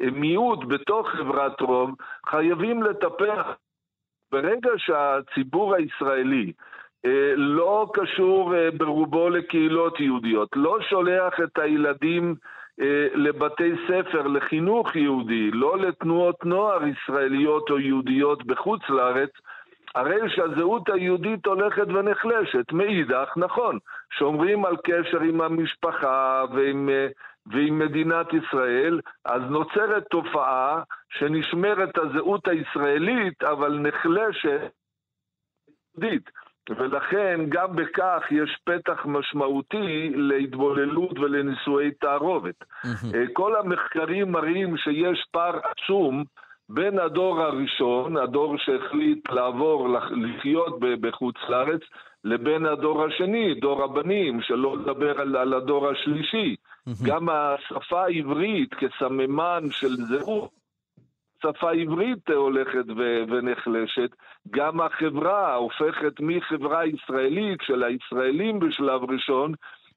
[0.00, 1.90] אה, מיעוט בתוך חברת רוב,
[2.26, 3.46] חייבים לטפח.
[4.32, 6.52] ברגע שהציבור הישראלי
[7.36, 12.34] לא קשור ברובו לקהילות יהודיות, לא שולח את הילדים
[13.14, 19.30] לבתי ספר, לחינוך יהודי, לא לתנועות נוער ישראליות או יהודיות בחוץ לארץ,
[19.94, 22.72] הרי שהזהות היהודית הולכת ונחלשת.
[22.72, 23.78] מאידך, נכון,
[24.18, 27.06] שומרים על קשר עם המשפחה ועם, אה,
[27.46, 34.60] ועם מדינת ישראל, אז נוצרת תופעה שנשמרת הזהות הישראלית, אבל נחלשת
[35.98, 36.30] יהודית.
[36.70, 42.64] ולכן גם בכך יש פתח משמעותי להתבוללות ולנישואי תערובת.
[42.84, 46.24] אה, כל המחקרים מראים שיש פער עצום
[46.68, 51.80] בין הדור הראשון, הדור שהחליט לעבור, לחיות בחוץ לארץ,
[52.24, 56.56] לבין הדור השני, דור הבנים, שלא לדבר על, על הדור השלישי.
[57.04, 60.50] גם השפה העברית כסממן של זהות
[61.42, 64.10] שפה עברית הולכת ו- ונחלשת,
[64.50, 69.54] גם החברה הופכת מחברה ישראלית של הישראלים בשלב ראשון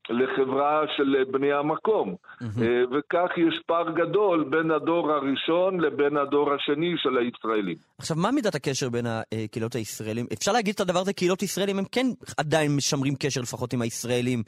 [0.10, 2.16] לחברה של בני המקום.
[2.16, 2.62] Mm-hmm.
[2.92, 7.76] וכך יש פער גדול בין הדור הראשון לבין הדור השני של הישראלים.
[7.98, 10.26] עכשיו, מה מידת הקשר בין הקהילות הישראלים?
[10.34, 14.44] אפשר להגיד את הדבר הזה, קהילות ישראלים הם כן עדיין משמרים קשר לפחות עם הישראלים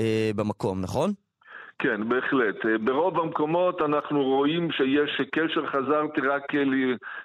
[0.00, 1.12] אה, במקום, נכון?
[1.78, 2.66] כן, בהחלט.
[2.66, 6.42] אה, ברוב המקומות אנחנו רואים שיש קשר, חזרתי רק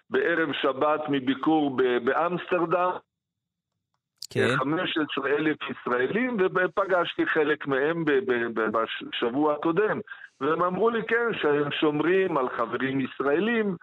[0.10, 2.91] בערב שבת מביקור באמסטרדם.
[4.30, 4.56] כן.
[4.58, 8.04] 15 אלף ישראלים, ופגשתי חלק מהם
[8.72, 10.00] בשבוע הקודם.
[10.41, 13.76] והם אמרו לי, כן, שהם שומרים על חברים ישראלים,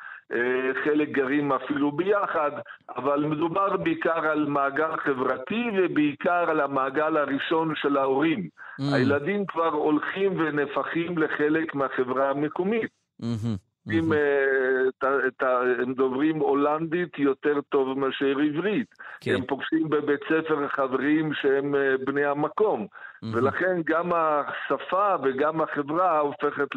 [0.85, 2.51] חלק גרים אפילו ביחד,
[2.97, 8.49] אבל מדובר בעיקר על מעגל חברתי ובעיקר על המעגל הראשון של ההורים.
[8.81, 8.95] Mm.
[8.95, 12.91] הילדים כבר הולכים ונהפכים לחלק מהחברה המקומית.
[13.22, 13.93] Mm-hmm.
[13.93, 15.47] אם mm-hmm.
[15.83, 18.87] הם דוברים הולנדית יותר טוב מאשר עברית.
[19.20, 19.35] כן.
[19.35, 22.87] הם פוגשים בבית ספר חברים שהם אה, בני המקום.
[22.87, 23.27] Mm-hmm.
[23.37, 26.68] ולכן גם השפה וגם החברה הופכת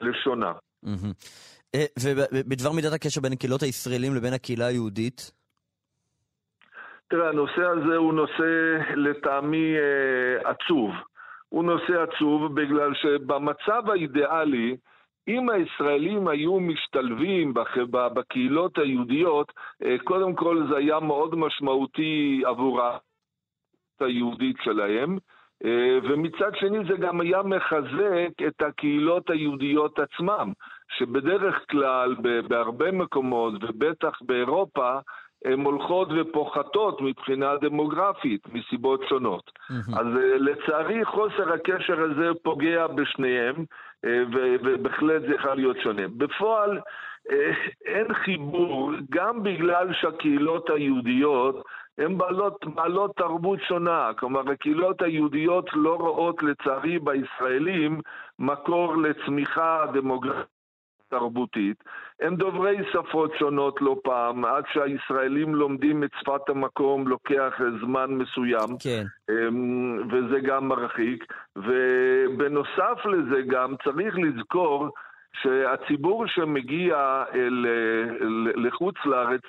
[0.00, 0.52] לשונה.
[1.74, 5.32] אה, ובדבר מידת הקשר בין הקהילות הישראלים לבין הקהילה היהודית?
[7.08, 10.90] תראה, הנושא הזה הוא נושא לטעמי אה, עצוב.
[11.48, 14.76] הוא נושא עצוב בגלל שבמצב האידיאלי,
[15.28, 17.54] אם הישראלים היו משתלבים
[17.90, 19.52] בקהילות היהודיות,
[19.84, 22.80] אה, קודם כל זה היה מאוד משמעותי עבור
[24.00, 25.18] היהודית שלהם.
[25.64, 30.52] אה, ומצד שני זה גם היה מחזק את הקהילות היהודיות עצמם,
[30.98, 32.16] שבדרך כלל
[32.48, 34.98] בהרבה מקומות, ובטח באירופה,
[35.44, 39.50] הן הולכות ופוחתות מבחינה דמוגרפית, מסיבות שונות.
[39.98, 43.64] אז אה, לצערי חוסר הקשר הזה פוגע בשניהם,
[44.04, 46.08] אה, ובהחלט זה יכול להיות שונה.
[46.16, 46.80] בפועל
[47.86, 51.64] אין חיבור, גם בגלל שהקהילות היהודיות
[52.00, 54.10] הן בעלות, בעלות תרבות שונה.
[54.18, 58.00] כלומר, הקהילות היהודיות לא רואות לצערי בישראלים
[58.38, 60.60] מקור לצמיחה דמוגרפית.
[61.10, 61.84] תרבותית,
[62.20, 68.68] הם דוברי שפות שונות לא פעם, עד שהישראלים לומדים את שפת המקום לוקח זמן מסוים,
[68.80, 69.04] כן.
[69.30, 71.24] אמ, וזה גם מרחיק.
[71.56, 74.88] ובנוסף לזה גם צריך לזכור
[75.42, 77.66] שהציבור שמגיע אל,
[78.56, 79.42] לחוץ לארץ,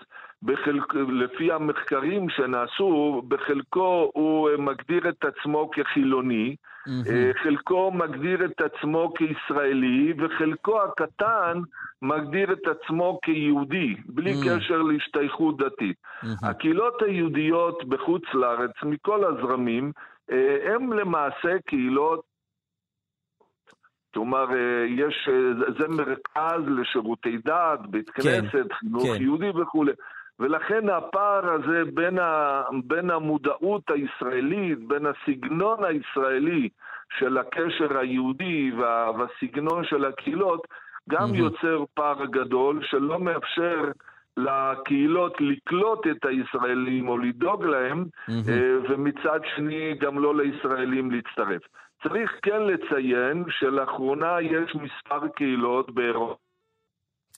[0.43, 6.55] בחלק, לפי המחקרים שנעשו, בחלקו הוא מגדיר את עצמו כחילוני,
[6.87, 7.43] mm-hmm.
[7.43, 11.59] חלקו מגדיר את עצמו כישראלי, וחלקו הקטן
[12.01, 14.59] מגדיר את עצמו כיהודי, בלי mm-hmm.
[14.59, 15.95] קשר להשתייכות דתית.
[15.97, 16.47] Mm-hmm.
[16.47, 19.91] הקהילות היהודיות בחוץ לארץ, מכל הזרמים,
[20.31, 22.30] אה, הם למעשה קהילות
[24.13, 25.29] כלומר, אה, יש,
[25.79, 29.21] זה מרכז לשירותי דת, בית כן, כנסת, כן, חינוך כן.
[29.21, 29.91] יהודי וכולי.
[30.39, 36.69] ולכן הפער הזה בין, ה, בין המודעות הישראלית, בין הסגנון הישראלי
[37.19, 40.67] של הקשר היהודי וה, והסגנון של הקהילות,
[41.09, 41.37] גם mm-hmm.
[41.37, 43.91] יוצר פער גדול שלא מאפשר
[44.37, 51.61] לקהילות לקלוט את הישראלים או לדאוג להם, אה, ומצד שני גם לא לישראלים להצטרף.
[52.03, 56.35] צריך כן לציין שלאחרונה יש מספר קהילות באירופה.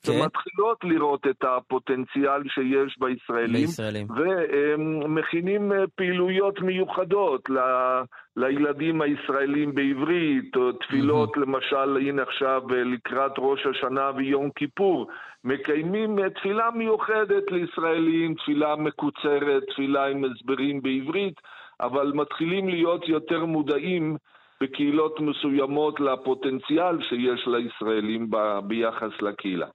[0.06, 0.12] כן.
[0.14, 4.08] שמתחילות לראות את הפוטנציאל שיש בישראלים, בישראלים.
[4.12, 8.04] ומכינים אה, פעילויות מיוחדות ל-
[8.36, 15.08] לילדים הישראלים בעברית, או תפילות למשל, הנה עכשיו אה, לקראת ראש השנה ויום כיפור,
[15.44, 21.42] מקיימים אה, תפילה מיוחדת לישראלים, תפילה מקוצרת, תפילה עם הסברים בעברית,
[21.82, 24.18] אבל מתחילים להיות יותר מודעים
[24.64, 29.68] בקהילות מסוימות לפוטנציאל שיש לישראלים ב- ביחס לקהילה.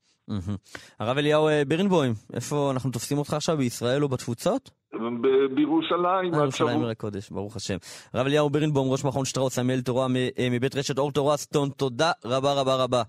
[1.01, 4.70] הרב אליהו אה, בירנבוים, איפה אנחנו תופסים אותך עכשיו, בישראל או בתפוצות?
[4.95, 6.41] ב- בירושלים, אה.
[6.78, 7.76] עיר הקודש, ברוך השם.
[8.14, 11.68] הרב אליהו בירנבוים, ראש מכון שטראוס, עמל תורה מ- אה, מבית רשת אור תורה סטון,
[11.70, 13.03] תודה רבה רבה רבה.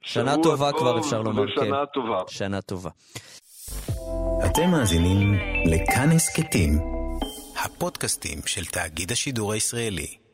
[0.00, 1.62] שנה טובה טוב כבר אפשר לומר, כן.
[1.62, 2.18] ושנה טובה.
[2.28, 2.90] שנה טובה.
[4.46, 5.34] אתם מאזינים
[5.70, 6.70] לכאן הסכתים,
[7.64, 10.27] הפודקאסטים של תאגיד השידור הישראלי.